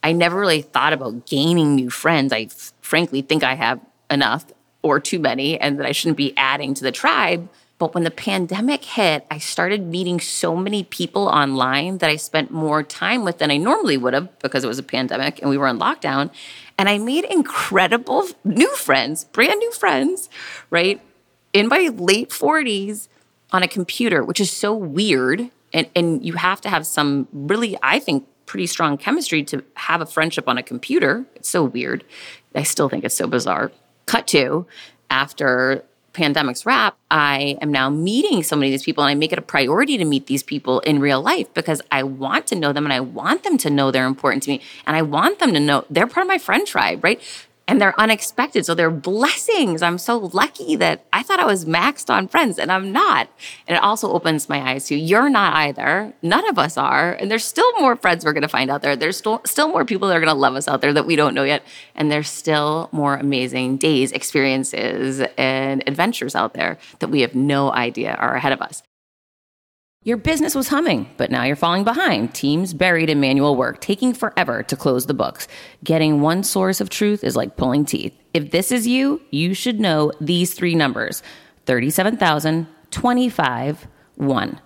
I 0.04 0.12
never 0.12 0.38
really 0.38 0.60
thought 0.60 0.92
about 0.92 1.26
gaining 1.26 1.74
new 1.74 1.88
friends. 1.88 2.30
I 2.30 2.48
frankly 2.82 3.22
think 3.22 3.42
I 3.42 3.54
have 3.54 3.80
enough 4.10 4.44
or 4.82 5.00
too 5.00 5.18
many 5.18 5.58
and 5.58 5.80
that 5.80 5.86
I 5.86 5.92
shouldn't 5.92 6.18
be 6.18 6.34
adding 6.36 6.74
to 6.74 6.84
the 6.84 6.92
tribe. 6.92 7.48
But 7.78 7.94
when 7.94 8.04
the 8.04 8.10
pandemic 8.10 8.84
hit, 8.84 9.26
I 9.30 9.38
started 9.38 9.86
meeting 9.86 10.20
so 10.20 10.54
many 10.54 10.84
people 10.84 11.26
online 11.26 11.98
that 11.98 12.10
I 12.10 12.16
spent 12.16 12.50
more 12.50 12.82
time 12.82 13.24
with 13.24 13.38
than 13.38 13.50
I 13.50 13.56
normally 13.56 13.96
would 13.96 14.12
have 14.12 14.38
because 14.40 14.62
it 14.62 14.68
was 14.68 14.78
a 14.78 14.82
pandemic 14.82 15.40
and 15.40 15.48
we 15.48 15.56
were 15.56 15.68
in 15.68 15.78
lockdown. 15.78 16.30
And 16.76 16.88
I 16.88 16.98
made 16.98 17.24
incredible 17.24 18.28
new 18.44 18.76
friends, 18.76 19.24
brand 19.24 19.58
new 19.58 19.72
friends, 19.72 20.28
right? 20.68 21.00
In 21.54 21.66
my 21.66 21.90
late 21.94 22.28
40s 22.28 23.08
on 23.52 23.62
a 23.62 23.68
computer, 23.68 24.22
which 24.22 24.38
is 24.38 24.50
so 24.50 24.74
weird. 24.74 25.50
And, 25.72 25.88
and 25.96 26.24
you 26.24 26.34
have 26.34 26.60
to 26.60 26.68
have 26.68 26.86
some 26.86 27.26
really, 27.32 27.76
I 27.82 27.98
think, 27.98 28.28
pretty 28.46 28.66
strong 28.66 28.96
chemistry 28.96 29.42
to 29.44 29.64
have 29.74 30.00
a 30.00 30.07
friendship 30.07 30.48
on 30.48 30.59
a 30.59 30.62
computer. 30.62 31.24
It's 31.35 31.48
so 31.48 31.64
weird. 31.64 32.04
I 32.54 32.62
still 32.62 32.88
think 32.88 33.04
it's 33.04 33.14
so 33.14 33.26
bizarre. 33.26 33.72
Cut 34.07 34.26
to 34.28 34.66
after 35.11 35.85
pandemic's 36.12 36.64
wrap, 36.64 36.96
I 37.11 37.59
am 37.61 37.70
now 37.70 37.90
meeting 37.90 38.42
so 38.42 38.57
many 38.57 38.68
of 38.68 38.72
these 38.72 38.85
people 38.85 39.04
and 39.04 39.11
I 39.11 39.14
make 39.14 39.33
it 39.33 39.38
a 39.38 39.42
priority 39.42 39.98
to 39.98 40.04
meet 40.04 40.26
these 40.26 40.42
people 40.42 40.80
in 40.80 41.00
real 41.00 41.20
life 41.20 41.52
because 41.52 41.83
I 41.90 42.04
want 42.04 42.46
to 42.48 42.54
know 42.54 42.72
them 42.72 42.85
and 42.85 42.92
I 42.92 43.00
want 43.00 43.42
them 43.42 43.59
to 43.59 43.70
know 43.70 43.90
they're 43.90 44.07
important 44.07 44.44
to 44.44 44.50
me 44.50 44.62
and 44.87 44.96
I 44.96 45.02
want 45.02 45.40
them 45.40 45.52
to 45.52 45.61
know 45.61 45.85
they're 45.90 46.07
part 46.07 46.24
of 46.24 46.28
my 46.28 46.38
friend 46.38 46.66
tribe, 46.66 47.04
right? 47.04 47.20
And 47.66 47.81
they're 47.81 47.98
unexpected. 47.98 48.66
So 48.66 48.74
they're 48.74 48.90
blessings. 48.90 49.83
I'm 49.83 49.98
so 49.98 50.18
lucky 50.18 50.77
that 50.77 51.05
I 51.12 51.22
thought 51.22 51.40
I 51.40 51.46
was 51.46 51.64
maxed 51.64 52.11
on 52.11 52.29
friends 52.29 52.59
and 52.59 52.70
I'm 52.70 52.92
not. 52.92 53.29
And 53.66 53.77
it 53.77 53.83
also 53.83 54.12
opens 54.12 54.48
my 54.48 54.61
eyes 54.61 54.87
to 54.88 54.96
you're 54.96 55.31
not 55.31 55.55
either. 55.57 56.12
None 56.22 56.48
of 56.48 56.59
us 56.59 56.77
are. 56.77 57.12
And 57.12 57.31
there's 57.31 57.44
still 57.44 57.70
more 57.81 57.96
friends 57.96 58.24
we're 58.24 58.33
going 58.33 58.42
to 58.42 58.48
find 58.48 58.70
out 58.70 58.83
there. 58.83 58.96
There's 58.96 59.16
still, 59.16 59.40
still 59.46 59.68
more 59.68 59.85
people 59.85 60.09
that 60.09 60.16
are 60.16 60.20
going 60.20 60.29
to 60.29 60.35
love 60.35 60.57
us 60.57 60.68
out 60.68 60.81
there 60.81 60.92
that 60.92 61.07
we 61.07 61.16
don't 61.16 61.35
know 61.35 61.44
yet. 61.44 61.62
And 61.94 62.11
there's 62.11 62.29
still 62.29 62.88
more 62.92 63.16
amazing 63.16 63.79
days, 63.79 64.12
experiences, 64.12 65.22
and 65.38 65.83
adventures 65.87 66.35
out 66.35 66.55
there 66.55 66.79
that 66.98 67.09
we 67.09 67.22
have 67.22 67.35
no 67.35 67.72
idea 67.72 68.14
are 68.14 68.35
ahead 68.35 68.53
of 68.53 68.61
us. 68.61 68.83
Your 70.06 70.18
business 70.18 70.54
was 70.54 70.68
humming, 70.68 71.08
but 71.16 71.30
now 71.30 71.44
you're 71.44 71.56
falling 71.56 71.82
behind. 71.82 72.34
Teams 72.34 72.74
buried 72.74 73.08
in 73.08 73.20
manual 73.20 73.56
work, 73.56 73.80
taking 73.80 74.12
forever 74.12 74.62
to 74.64 74.76
close 74.76 75.06
the 75.06 75.14
books. 75.14 75.48
Getting 75.82 76.20
one 76.20 76.44
source 76.44 76.82
of 76.82 76.90
truth 76.90 77.24
is 77.24 77.36
like 77.36 77.56
pulling 77.56 77.86
teeth. 77.86 78.12
If 78.34 78.50
this 78.50 78.70
is 78.70 78.86
you, 78.86 79.22
you 79.30 79.54
should 79.54 79.80
know 79.80 80.12
these 80.20 80.52
three 80.52 80.74
numbers 80.74 81.22
37,000, 81.64 82.66
25, 82.90 83.86
1. 84.16 84.60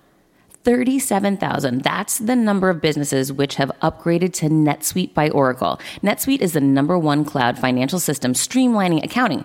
37,000. 0.65 1.83
That's 1.83 2.19
the 2.19 2.35
number 2.35 2.69
of 2.69 2.81
businesses 2.81 3.33
which 3.33 3.55
have 3.55 3.71
upgraded 3.81 4.33
to 4.35 4.47
NetSuite 4.51 5.15
by 5.15 5.31
Oracle. 5.31 5.81
NetSuite 6.03 6.41
is 6.41 6.53
the 6.55 6.61
number 6.61 6.99
one 6.99 7.25
cloud 7.25 7.59
financial 7.59 8.01
system 8.01 8.33
streamlining 8.35 9.05
accounting, 9.05 9.45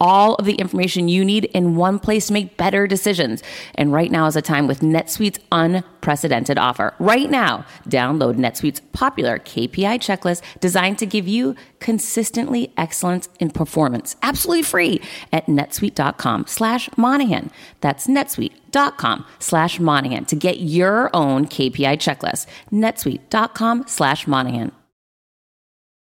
all 0.00 0.34
of 0.36 0.46
the 0.46 0.54
information 0.54 1.08
you 1.08 1.24
need 1.24 1.44
in 1.46 1.76
one 1.76 1.98
place 1.98 2.28
to 2.28 2.32
make 2.32 2.56
better 2.56 2.86
decisions. 2.86 3.42
And 3.74 3.92
right 3.92 4.10
now 4.10 4.26
is 4.26 4.36
a 4.36 4.42
time 4.42 4.66
with 4.66 4.80
NetSuite's 4.80 5.38
unprecedented 5.52 6.58
offer. 6.58 6.94
Right 6.98 7.30
now, 7.30 7.66
download 7.88 8.36
NetSuite's 8.36 8.80
popular 8.92 9.38
KPI 9.38 9.98
checklist 9.98 10.42
designed 10.60 10.98
to 10.98 11.06
give 11.06 11.28
you 11.28 11.54
consistently 11.78 12.72
excellence 12.76 13.28
in 13.38 13.50
performance, 13.50 14.16
absolutely 14.22 14.62
free 14.62 15.00
at 15.32 15.46
netsuite.com 15.46 16.46
slash 16.46 16.88
Monahan. 16.96 17.50
That's 17.80 18.06
netsuite.com 18.06 19.26
slash 19.38 19.80
Monahan 19.80 20.24
to 20.26 20.36
get 20.36 20.60
your 20.60 21.10
own 21.14 21.46
KPI 21.46 21.98
checklist. 21.98 22.46
netsuite.com 22.72 23.84
slash 23.86 24.26
Monahan 24.26 24.72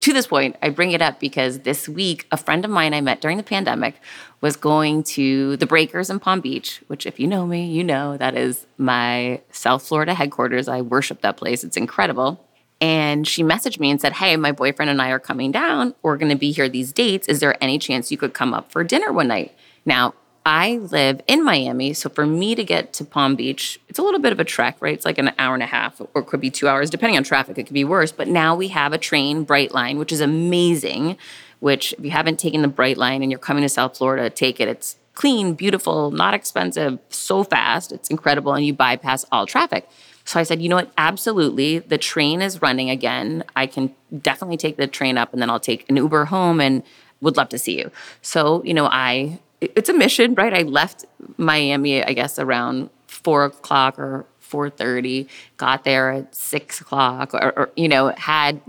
to 0.01 0.13
this 0.13 0.27
point, 0.27 0.55
I 0.61 0.69
bring 0.69 0.91
it 0.91 1.01
up 1.01 1.19
because 1.19 1.59
this 1.59 1.89
week, 1.89 2.25
a 2.31 2.37
friend 2.37 2.63
of 2.63 2.71
mine 2.71 2.93
I 2.93 3.01
met 3.01 3.19
during 3.19 3.37
the 3.37 3.43
pandemic 3.43 3.95
was 4.39 4.55
going 4.55 5.03
to 5.03 5.57
the 5.57 5.65
Breakers 5.65 6.09
in 6.09 6.19
Palm 6.19 6.39
Beach, 6.39 6.81
which, 6.87 7.05
if 7.05 7.19
you 7.19 7.27
know 7.27 7.45
me, 7.45 7.65
you 7.65 7.83
know 7.83 8.15
that 8.15 8.35
is 8.35 8.65
my 8.77 9.41
South 9.51 9.85
Florida 9.85 10.13
headquarters. 10.13 10.69
I 10.69 10.81
worship 10.81 11.21
that 11.21 11.35
place, 11.35 11.63
it's 11.63 11.77
incredible. 11.77 12.45
And 12.81 13.27
she 13.27 13.43
messaged 13.43 13.77
me 13.79 13.91
and 13.91 13.99
said, 13.99 14.13
Hey, 14.13 14.37
my 14.37 14.53
boyfriend 14.53 14.89
and 14.89 15.01
I 15.01 15.09
are 15.09 15.19
coming 15.19 15.51
down. 15.51 15.95
We're 16.01 16.15
going 16.15 16.31
to 16.31 16.37
be 16.37 16.53
here 16.53 16.69
these 16.69 16.93
dates. 16.93 17.27
Is 17.27 17.41
there 17.41 17.61
any 17.61 17.77
chance 17.77 18.09
you 18.09 18.17
could 18.17 18.33
come 18.33 18.53
up 18.53 18.71
for 18.71 18.85
dinner 18.85 19.11
one 19.11 19.27
night? 19.27 19.53
Now, 19.85 20.13
I 20.49 20.77
live 20.77 21.21
in 21.27 21.43
Miami, 21.43 21.93
so 21.93 22.09
for 22.09 22.25
me 22.25 22.55
to 22.55 22.63
get 22.63 22.91
to 22.93 23.05
Palm 23.05 23.35
Beach, 23.35 23.79
it's 23.87 23.99
a 23.99 24.01
little 24.01 24.19
bit 24.19 24.31
of 24.31 24.39
a 24.39 24.43
trek, 24.43 24.77
right? 24.79 24.95
It's 24.95 25.05
like 25.05 25.19
an 25.19 25.31
hour 25.37 25.53
and 25.53 25.61
a 25.61 25.67
half, 25.67 26.01
or 26.01 26.21
it 26.21 26.25
could 26.25 26.41
be 26.41 26.49
two 26.49 26.67
hours, 26.67 26.89
depending 26.89 27.17
on 27.17 27.23
traffic. 27.23 27.59
It 27.59 27.65
could 27.65 27.73
be 27.75 27.83
worse. 27.83 28.11
But 28.11 28.27
now 28.27 28.55
we 28.55 28.69
have 28.69 28.91
a 28.91 28.97
train, 28.97 29.45
Brightline, 29.45 29.99
which 29.99 30.11
is 30.11 30.21
amazing. 30.21 31.17
Which, 31.59 31.93
if 31.93 32.03
you 32.03 32.09
haven't 32.09 32.39
taken 32.39 32.63
the 32.63 32.67
Brightline 32.67 33.21
and 33.21 33.29
you're 33.29 33.37
coming 33.37 33.61
to 33.61 33.69
South 33.69 33.95
Florida, 33.95 34.27
take 34.31 34.59
it. 34.59 34.67
It's 34.67 34.97
clean, 35.13 35.53
beautiful, 35.53 36.09
not 36.09 36.33
expensive, 36.33 36.97
so 37.09 37.43
fast. 37.43 37.91
It's 37.91 38.09
incredible, 38.09 38.55
and 38.55 38.65
you 38.65 38.73
bypass 38.73 39.25
all 39.31 39.45
traffic. 39.45 39.87
So 40.25 40.39
I 40.39 40.43
said, 40.43 40.63
you 40.63 40.69
know 40.69 40.77
what? 40.77 40.91
Absolutely. 40.97 41.77
The 41.77 41.99
train 41.99 42.41
is 42.41 42.59
running 42.59 42.89
again. 42.89 43.43
I 43.55 43.67
can 43.67 43.93
definitely 44.19 44.57
take 44.57 44.77
the 44.77 44.87
train 44.87 45.15
up, 45.15 45.31
and 45.31 45.43
then 45.43 45.51
I'll 45.51 45.59
take 45.59 45.87
an 45.91 45.97
Uber 45.97 46.25
home 46.25 46.59
and 46.59 46.81
would 47.21 47.37
love 47.37 47.49
to 47.49 47.59
see 47.59 47.77
you. 47.77 47.91
So, 48.23 48.63
you 48.63 48.73
know, 48.73 48.87
I 48.87 49.37
it's 49.61 49.89
a 49.89 49.93
mission, 49.93 50.35
right? 50.35 50.53
I 50.53 50.61
left 50.63 51.05
Miami, 51.37 52.03
I 52.03 52.13
guess, 52.13 52.39
around 52.39 52.89
four 53.07 53.45
o'clock 53.45 53.99
or 53.99 54.25
four 54.39 54.69
thirty. 54.69 55.27
Got 55.57 55.83
there 55.83 56.11
at 56.11 56.35
six 56.35 56.81
o'clock, 56.81 57.33
or, 57.33 57.53
or, 57.57 57.69
you 57.75 57.87
know, 57.87 58.13
had 58.17 58.61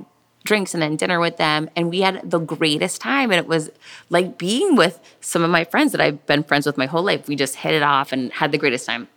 drinks 0.45 0.73
and 0.75 0.83
then 0.83 0.97
dinner 0.97 1.21
with 1.21 1.37
them, 1.37 1.69
and 1.77 1.91
we 1.91 2.01
had 2.01 2.31
the 2.31 2.39
greatest 2.39 3.01
time. 3.01 3.31
And 3.31 3.39
it 3.39 3.47
was 3.47 3.71
like 4.09 4.39
being 4.39 4.75
with 4.75 4.99
some 5.21 5.43
of 5.43 5.51
my 5.51 5.65
friends 5.65 5.93
that 5.93 6.01
I've 6.01 6.25
been 6.27 6.43
friends 6.43 6.67
with 6.67 6.77
my 6.77 6.87
whole 6.87 7.03
life. 7.03 7.29
We 7.29 7.37
just 7.37 7.57
hit 7.57 7.75
it 7.75 7.83
off 7.83 8.11
and 8.13 8.33
had 8.33 8.51
the 8.51 8.59
greatest 8.59 8.87
time. 8.87 9.09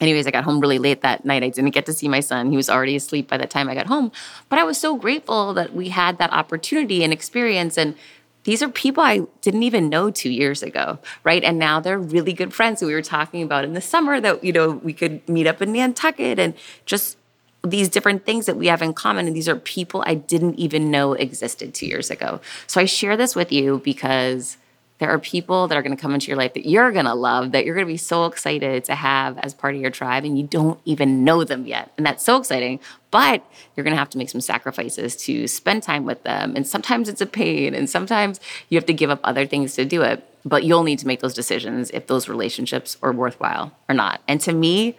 Anyways, 0.00 0.26
I 0.26 0.32
got 0.32 0.42
home 0.42 0.58
really 0.58 0.80
late 0.80 1.02
that 1.02 1.24
night. 1.24 1.44
I 1.44 1.48
didn't 1.48 1.70
get 1.70 1.86
to 1.86 1.92
see 1.92 2.08
my 2.08 2.18
son. 2.18 2.50
He 2.50 2.56
was 2.56 2.68
already 2.68 2.96
asleep 2.96 3.28
by 3.28 3.38
the 3.38 3.46
time 3.46 3.68
I 3.68 3.74
got 3.76 3.86
home. 3.86 4.10
But 4.48 4.58
I 4.58 4.64
was 4.64 4.76
so 4.76 4.96
grateful 4.96 5.54
that 5.54 5.72
we 5.74 5.90
had 5.90 6.18
that 6.18 6.32
opportunity 6.32 7.04
and 7.04 7.12
experience. 7.12 7.78
And 7.78 7.94
these 8.44 8.62
are 8.62 8.68
people 8.68 9.02
I 9.02 9.20
didn't 9.40 9.62
even 9.62 9.88
know 9.88 10.10
two 10.10 10.30
years 10.30 10.62
ago, 10.62 10.98
right? 11.24 11.42
And 11.44 11.58
now 11.58 11.80
they're 11.80 11.98
really 11.98 12.32
good 12.32 12.52
friends. 12.52 12.80
So 12.80 12.86
we 12.86 12.94
were 12.94 13.02
talking 13.02 13.42
about 13.42 13.64
in 13.64 13.72
the 13.72 13.80
summer 13.80 14.20
that, 14.20 14.42
you 14.42 14.52
know, 14.52 14.70
we 14.70 14.92
could 14.92 15.26
meet 15.28 15.46
up 15.46 15.62
in 15.62 15.72
Nantucket 15.72 16.38
and 16.38 16.54
just 16.84 17.18
these 17.64 17.88
different 17.88 18.26
things 18.26 18.46
that 18.46 18.56
we 18.56 18.66
have 18.66 18.82
in 18.82 18.92
common. 18.92 19.26
And 19.26 19.36
these 19.36 19.48
are 19.48 19.56
people 19.56 20.02
I 20.06 20.14
didn't 20.14 20.58
even 20.58 20.90
know 20.90 21.12
existed 21.12 21.74
two 21.74 21.86
years 21.86 22.10
ago. 22.10 22.40
So 22.66 22.80
I 22.80 22.84
share 22.84 23.16
this 23.16 23.36
with 23.36 23.52
you 23.52 23.80
because 23.84 24.56
there 25.02 25.10
are 25.10 25.18
people 25.18 25.66
that 25.66 25.76
are 25.76 25.82
going 25.82 25.96
to 25.96 26.00
come 26.00 26.14
into 26.14 26.28
your 26.28 26.36
life 26.36 26.54
that 26.54 26.64
you're 26.64 26.92
going 26.92 27.06
to 27.06 27.14
love, 27.14 27.50
that 27.50 27.64
you're 27.64 27.74
going 27.74 27.84
to 27.84 27.92
be 27.92 27.96
so 27.96 28.24
excited 28.26 28.84
to 28.84 28.94
have 28.94 29.36
as 29.38 29.52
part 29.52 29.74
of 29.74 29.80
your 29.80 29.90
tribe, 29.90 30.24
and 30.24 30.38
you 30.38 30.46
don't 30.46 30.78
even 30.84 31.24
know 31.24 31.42
them 31.42 31.66
yet. 31.66 31.90
And 31.96 32.06
that's 32.06 32.22
so 32.22 32.36
exciting. 32.36 32.78
But 33.10 33.44
you're 33.74 33.82
going 33.82 33.94
to 33.94 33.98
have 33.98 34.10
to 34.10 34.18
make 34.18 34.30
some 34.30 34.40
sacrifices 34.40 35.16
to 35.24 35.48
spend 35.48 35.82
time 35.82 36.04
with 36.04 36.22
them. 36.22 36.54
And 36.54 36.64
sometimes 36.64 37.08
it's 37.08 37.20
a 37.20 37.26
pain, 37.26 37.74
and 37.74 37.90
sometimes 37.90 38.38
you 38.68 38.78
have 38.78 38.86
to 38.86 38.94
give 38.94 39.10
up 39.10 39.18
other 39.24 39.44
things 39.44 39.74
to 39.74 39.84
do 39.84 40.02
it. 40.02 40.24
But 40.44 40.62
you'll 40.62 40.84
need 40.84 41.00
to 41.00 41.08
make 41.08 41.18
those 41.18 41.34
decisions 41.34 41.90
if 41.90 42.06
those 42.06 42.28
relationships 42.28 42.96
are 43.02 43.10
worthwhile 43.10 43.72
or 43.88 43.96
not. 43.96 44.20
And 44.28 44.40
to 44.42 44.52
me, 44.52 44.96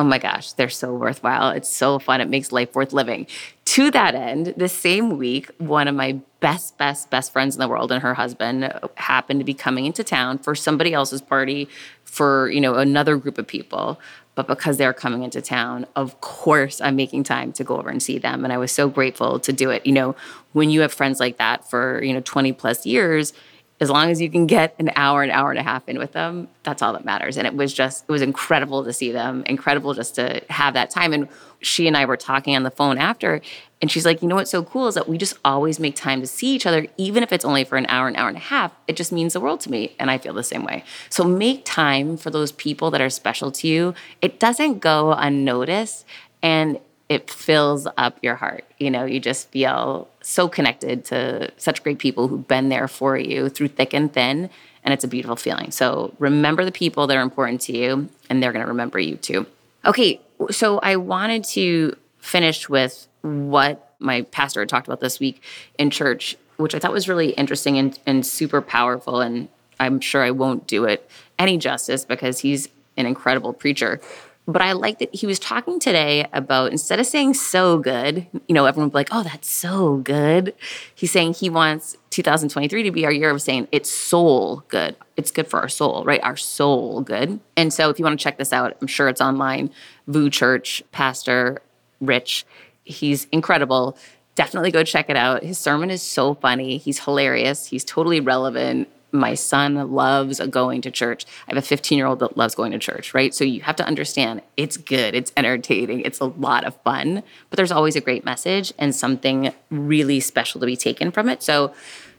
oh 0.00 0.04
my 0.04 0.18
gosh, 0.18 0.52
they're 0.54 0.68
so 0.68 0.92
worthwhile. 0.92 1.50
It's 1.50 1.68
so 1.68 2.00
fun. 2.00 2.20
It 2.20 2.28
makes 2.28 2.50
life 2.50 2.74
worth 2.74 2.92
living. 2.92 3.28
To 3.66 3.92
that 3.92 4.16
end, 4.16 4.54
the 4.56 4.68
same 4.68 5.16
week, 5.16 5.48
one 5.58 5.86
of 5.86 5.94
my 5.94 6.18
best, 6.44 6.76
best, 6.76 7.08
best 7.08 7.32
friends 7.32 7.56
in 7.56 7.58
the 7.58 7.66
world 7.66 7.90
and 7.90 8.02
her 8.02 8.12
husband 8.12 8.70
happened 8.96 9.40
to 9.40 9.44
be 9.44 9.54
coming 9.54 9.86
into 9.86 10.04
town 10.04 10.36
for 10.36 10.54
somebody 10.54 10.92
else's 10.92 11.22
party 11.22 11.66
for, 12.04 12.50
you 12.50 12.60
know, 12.60 12.74
another 12.74 13.16
group 13.16 13.38
of 13.38 13.46
people. 13.46 13.98
But 14.34 14.46
because 14.46 14.76
they're 14.76 14.92
coming 14.92 15.22
into 15.22 15.40
town, 15.40 15.86
of 15.96 16.20
course, 16.20 16.82
I'm 16.82 16.96
making 16.96 17.24
time 17.24 17.50
to 17.54 17.64
go 17.64 17.78
over 17.78 17.88
and 17.88 18.02
see 18.02 18.18
them. 18.18 18.44
And 18.44 18.52
I 18.52 18.58
was 18.58 18.72
so 18.72 18.90
grateful 18.90 19.40
to 19.40 19.54
do 19.54 19.70
it. 19.70 19.86
You 19.86 19.92
know, 19.92 20.16
when 20.52 20.68
you 20.68 20.82
have 20.82 20.92
friends 20.92 21.18
like 21.18 21.38
that 21.38 21.70
for, 21.70 22.04
you 22.04 22.12
know, 22.12 22.20
20 22.20 22.52
plus 22.52 22.84
years, 22.84 23.32
as 23.80 23.88
long 23.88 24.10
as 24.10 24.20
you 24.20 24.28
can 24.28 24.46
get 24.46 24.74
an 24.78 24.90
hour, 24.96 25.22
an 25.22 25.30
hour 25.30 25.50
and 25.50 25.58
a 25.58 25.62
half 25.62 25.88
in 25.88 25.98
with 25.98 26.12
them, 26.12 26.48
that's 26.62 26.82
all 26.82 26.92
that 26.92 27.06
matters. 27.06 27.38
And 27.38 27.46
it 27.46 27.54
was 27.54 27.72
just, 27.72 28.04
it 28.06 28.12
was 28.12 28.22
incredible 28.22 28.84
to 28.84 28.92
see 28.92 29.12
them, 29.12 29.44
incredible 29.46 29.94
just 29.94 30.14
to 30.16 30.42
have 30.50 30.74
that 30.74 30.90
time. 30.90 31.14
And 31.14 31.26
she 31.60 31.88
and 31.88 31.96
I 31.96 32.04
were 32.04 32.18
talking 32.18 32.54
on 32.54 32.64
the 32.64 32.70
phone 32.70 32.98
after, 32.98 33.40
and 33.84 33.90
she's 33.90 34.06
like, 34.06 34.22
you 34.22 34.28
know 34.28 34.36
what's 34.36 34.50
so 34.50 34.62
cool 34.62 34.88
is 34.88 34.94
that 34.94 35.10
we 35.10 35.18
just 35.18 35.36
always 35.44 35.78
make 35.78 35.94
time 35.94 36.22
to 36.22 36.26
see 36.26 36.54
each 36.54 36.64
other, 36.64 36.86
even 36.96 37.22
if 37.22 37.34
it's 37.34 37.44
only 37.44 37.64
for 37.64 37.76
an 37.76 37.84
hour, 37.90 38.08
an 38.08 38.16
hour 38.16 38.28
and 38.28 38.36
a 38.38 38.40
half. 38.40 38.72
It 38.88 38.96
just 38.96 39.12
means 39.12 39.34
the 39.34 39.40
world 39.40 39.60
to 39.60 39.70
me. 39.70 39.94
And 39.98 40.10
I 40.10 40.16
feel 40.16 40.32
the 40.32 40.42
same 40.42 40.64
way. 40.64 40.84
So 41.10 41.22
make 41.22 41.66
time 41.66 42.16
for 42.16 42.30
those 42.30 42.50
people 42.50 42.90
that 42.92 43.02
are 43.02 43.10
special 43.10 43.52
to 43.52 43.68
you. 43.68 43.92
It 44.22 44.40
doesn't 44.40 44.78
go 44.78 45.12
unnoticed. 45.12 46.06
And 46.42 46.80
it 47.10 47.30
fills 47.30 47.86
up 47.98 48.16
your 48.22 48.36
heart. 48.36 48.64
You 48.78 48.90
know, 48.90 49.04
you 49.04 49.20
just 49.20 49.50
feel 49.50 50.08
so 50.22 50.48
connected 50.48 51.04
to 51.04 51.52
such 51.58 51.82
great 51.82 51.98
people 51.98 52.28
who've 52.28 52.48
been 52.48 52.70
there 52.70 52.88
for 52.88 53.18
you 53.18 53.50
through 53.50 53.68
thick 53.68 53.92
and 53.92 54.10
thin. 54.10 54.48
And 54.82 54.94
it's 54.94 55.04
a 55.04 55.08
beautiful 55.08 55.36
feeling. 55.36 55.72
So 55.72 56.14
remember 56.18 56.64
the 56.64 56.72
people 56.72 57.06
that 57.08 57.18
are 57.18 57.22
important 57.22 57.60
to 57.62 57.76
you, 57.76 58.08
and 58.30 58.42
they're 58.42 58.52
going 58.52 58.64
to 58.64 58.68
remember 58.68 58.98
you 58.98 59.16
too. 59.16 59.44
Okay, 59.84 60.22
so 60.50 60.78
I 60.78 60.96
wanted 60.96 61.44
to 61.44 61.96
finish 62.16 62.70
with 62.70 63.08
what 63.24 63.94
my 63.98 64.22
pastor 64.22 64.60
had 64.60 64.68
talked 64.68 64.86
about 64.86 65.00
this 65.00 65.18
week 65.18 65.42
in 65.78 65.90
church, 65.90 66.36
which 66.56 66.74
I 66.74 66.78
thought 66.78 66.92
was 66.92 67.08
really 67.08 67.30
interesting 67.30 67.78
and, 67.78 67.98
and 68.06 68.24
super 68.24 68.60
powerful. 68.60 69.20
And 69.20 69.48
I'm 69.80 70.00
sure 70.00 70.22
I 70.22 70.30
won't 70.30 70.66
do 70.66 70.84
it 70.84 71.08
any 71.38 71.56
justice 71.56 72.04
because 72.04 72.40
he's 72.40 72.68
an 72.96 73.06
incredible 73.06 73.52
preacher. 73.52 74.00
But 74.46 74.60
I 74.60 74.72
like 74.72 74.98
that 74.98 75.14
he 75.14 75.26
was 75.26 75.38
talking 75.38 75.80
today 75.80 76.26
about 76.34 76.70
instead 76.70 77.00
of 77.00 77.06
saying 77.06 77.32
so 77.32 77.78
good, 77.78 78.26
you 78.46 78.54
know, 78.54 78.66
everyone 78.66 78.88
would 78.88 78.92
be 78.92 78.98
like, 78.98 79.08
oh, 79.10 79.22
that's 79.22 79.48
so 79.48 79.96
good. 79.96 80.54
He's 80.94 81.10
saying 81.10 81.34
he 81.34 81.48
wants 81.48 81.96
2023 82.10 82.82
to 82.82 82.90
be 82.90 83.06
our 83.06 83.12
year 83.12 83.30
of 83.30 83.40
saying 83.40 83.68
it's 83.72 83.90
soul 83.90 84.62
good. 84.68 84.96
It's 85.16 85.30
good 85.30 85.48
for 85.48 85.60
our 85.60 85.68
soul, 85.68 86.04
right? 86.04 86.22
Our 86.22 86.36
soul 86.36 87.00
good. 87.00 87.40
And 87.56 87.72
so 87.72 87.88
if 87.88 87.98
you 87.98 88.04
want 88.04 88.18
to 88.18 88.22
check 88.22 88.36
this 88.36 88.52
out, 88.52 88.76
I'm 88.82 88.86
sure 88.86 89.08
it's 89.08 89.22
online. 89.22 89.70
Vous 90.08 90.28
Church, 90.28 90.82
Pastor 90.92 91.62
Rich, 92.00 92.44
he's 92.84 93.26
incredible. 93.32 93.96
Definitely 94.34 94.70
go 94.70 94.82
check 94.84 95.10
it 95.10 95.16
out. 95.16 95.42
His 95.42 95.58
sermon 95.58 95.90
is 95.90 96.02
so 96.02 96.34
funny. 96.34 96.78
He's 96.78 97.00
hilarious. 97.04 97.66
He's 97.66 97.84
totally 97.84 98.20
relevant 98.20 98.88
my 99.14 99.34
son 99.34 99.92
loves 99.92 100.40
going 100.50 100.82
to 100.82 100.90
church. 100.90 101.24
I 101.46 101.54
have 101.54 101.56
a 101.56 101.66
15 101.66 101.96
year 101.96 102.06
old 102.06 102.18
that 102.18 102.36
loves 102.36 102.54
going 102.54 102.72
to 102.72 102.78
church, 102.78 103.14
right? 103.14 103.32
So 103.32 103.44
you 103.44 103.62
have 103.62 103.76
to 103.76 103.86
understand 103.86 104.42
it's 104.56 104.76
good, 104.76 105.14
it's 105.14 105.32
entertaining, 105.36 106.00
it's 106.00 106.18
a 106.18 106.26
lot 106.26 106.64
of 106.64 106.74
fun, 106.82 107.22
but 107.48 107.56
there's 107.56 107.70
always 107.70 107.94
a 107.94 108.00
great 108.00 108.24
message 108.24 108.72
and 108.76 108.94
something 108.94 109.54
really 109.70 110.18
special 110.18 110.60
to 110.60 110.66
be 110.66 110.76
taken 110.76 111.12
from 111.12 111.28
it. 111.28 111.42
So 111.42 111.72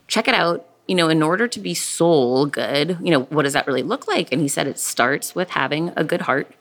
check 0.07 0.27
it 0.27 0.33
out. 0.33 0.65
You 0.87 0.95
know, 0.95 1.09
in 1.09 1.21
order 1.21 1.47
to 1.47 1.59
be 1.59 1.73
soul 1.73 2.45
good, 2.45 2.97
you 3.01 3.11
know, 3.11 3.23
what 3.23 3.43
does 3.43 3.53
that 3.53 3.67
really 3.67 3.83
look 3.83 4.07
like? 4.07 4.31
And 4.31 4.39
he 4.39 4.47
said 4.47 4.67
it 4.67 4.79
starts 4.79 5.35
with 5.35 5.49
having 5.49 5.91
a 5.97 6.03
good 6.03 6.21
heart 6.21 6.51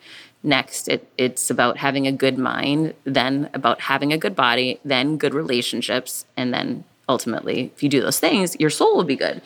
Next, 0.47 0.89
it, 0.89 1.09
it's 1.17 1.49
about 1.49 1.79
having 1.79 2.07
a 2.07 2.13
good 2.13 2.39
mind, 2.39 2.93
then 3.05 3.49
about 3.55 3.81
having 3.81 4.13
a 4.13 4.19
good 4.19 4.37
body, 4.37 4.79
then 4.85 5.17
good 5.17 5.33
relationships, 5.33 6.27
and 6.37 6.53
then 6.53 6.85
ultimately, 7.09 7.73
if 7.75 7.83
you 7.83 7.89
do 7.89 8.03
those 8.03 8.21
things, 8.21 8.55
your 8.61 8.69
soul 8.69 8.95
will 8.95 9.05
be 9.05 9.17
good. 9.17 9.41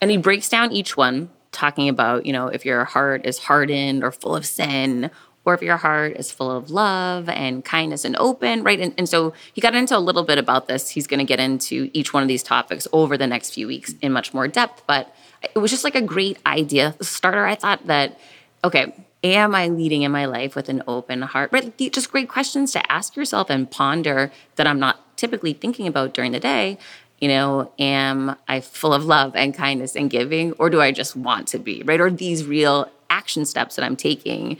And 0.00 0.10
he 0.10 0.18
breaks 0.18 0.50
down 0.50 0.70
each 0.70 0.94
one, 0.94 1.30
talking 1.52 1.88
about, 1.88 2.26
you 2.26 2.34
know, 2.34 2.48
if 2.48 2.66
your 2.66 2.84
heart 2.84 3.24
is 3.24 3.38
hardened 3.38 4.04
or 4.04 4.12
full 4.12 4.36
of 4.36 4.44
sin, 4.44 5.10
or 5.44 5.54
if 5.54 5.62
your 5.62 5.78
heart 5.78 6.16
is 6.16 6.30
full 6.30 6.50
of 6.50 6.70
love 6.70 7.28
and 7.30 7.64
kindness 7.64 8.04
and 8.04 8.14
open, 8.16 8.62
right? 8.62 8.78
And, 8.78 8.94
and 8.96 9.08
so 9.08 9.32
he 9.54 9.60
got 9.60 9.74
into 9.74 9.96
a 9.96 9.98
little 9.98 10.22
bit 10.22 10.38
about 10.38 10.68
this. 10.68 10.90
He's 10.90 11.06
going 11.06 11.18
to 11.18 11.24
get 11.24 11.40
into 11.40 11.90
each 11.92 12.12
one 12.12 12.22
of 12.22 12.28
these 12.28 12.42
topics 12.42 12.86
over 12.92 13.16
the 13.16 13.26
next 13.26 13.50
few 13.50 13.66
weeks 13.66 13.94
in 14.02 14.12
much 14.12 14.32
more 14.32 14.46
depth. 14.46 14.82
But 14.86 15.14
it 15.42 15.58
was 15.58 15.70
just 15.70 15.82
like 15.82 15.94
a 15.94 16.02
great 16.02 16.38
idea 16.46 16.94
starter. 17.00 17.44
I 17.44 17.56
thought 17.56 17.86
that, 17.86 18.20
okay, 18.62 18.94
am 19.24 19.54
I 19.54 19.68
leading 19.68 20.02
in 20.02 20.12
my 20.12 20.26
life 20.26 20.54
with 20.54 20.68
an 20.68 20.82
open 20.86 21.22
heart? 21.22 21.50
Right? 21.52 21.76
Just 21.92 22.10
great 22.10 22.28
questions 22.28 22.72
to 22.72 22.92
ask 22.92 23.16
yourself 23.16 23.50
and 23.50 23.70
ponder 23.70 24.32
that 24.56 24.66
I'm 24.66 24.80
not 24.80 25.16
typically 25.16 25.52
thinking 25.52 25.86
about 25.86 26.14
during 26.14 26.32
the 26.32 26.40
day. 26.40 26.78
You 27.20 27.28
know, 27.28 27.72
am 27.78 28.36
I 28.48 28.60
full 28.60 28.92
of 28.92 29.04
love 29.04 29.36
and 29.36 29.54
kindness 29.54 29.94
and 29.94 30.10
giving, 30.10 30.52
or 30.54 30.70
do 30.70 30.80
I 30.80 30.90
just 30.90 31.14
want 31.14 31.46
to 31.48 31.58
be, 31.58 31.82
right? 31.84 32.00
Or 32.00 32.10
these 32.10 32.44
real 32.44 32.90
action 33.10 33.44
steps 33.44 33.76
that 33.76 33.84
I'm 33.84 33.94
taking 33.94 34.56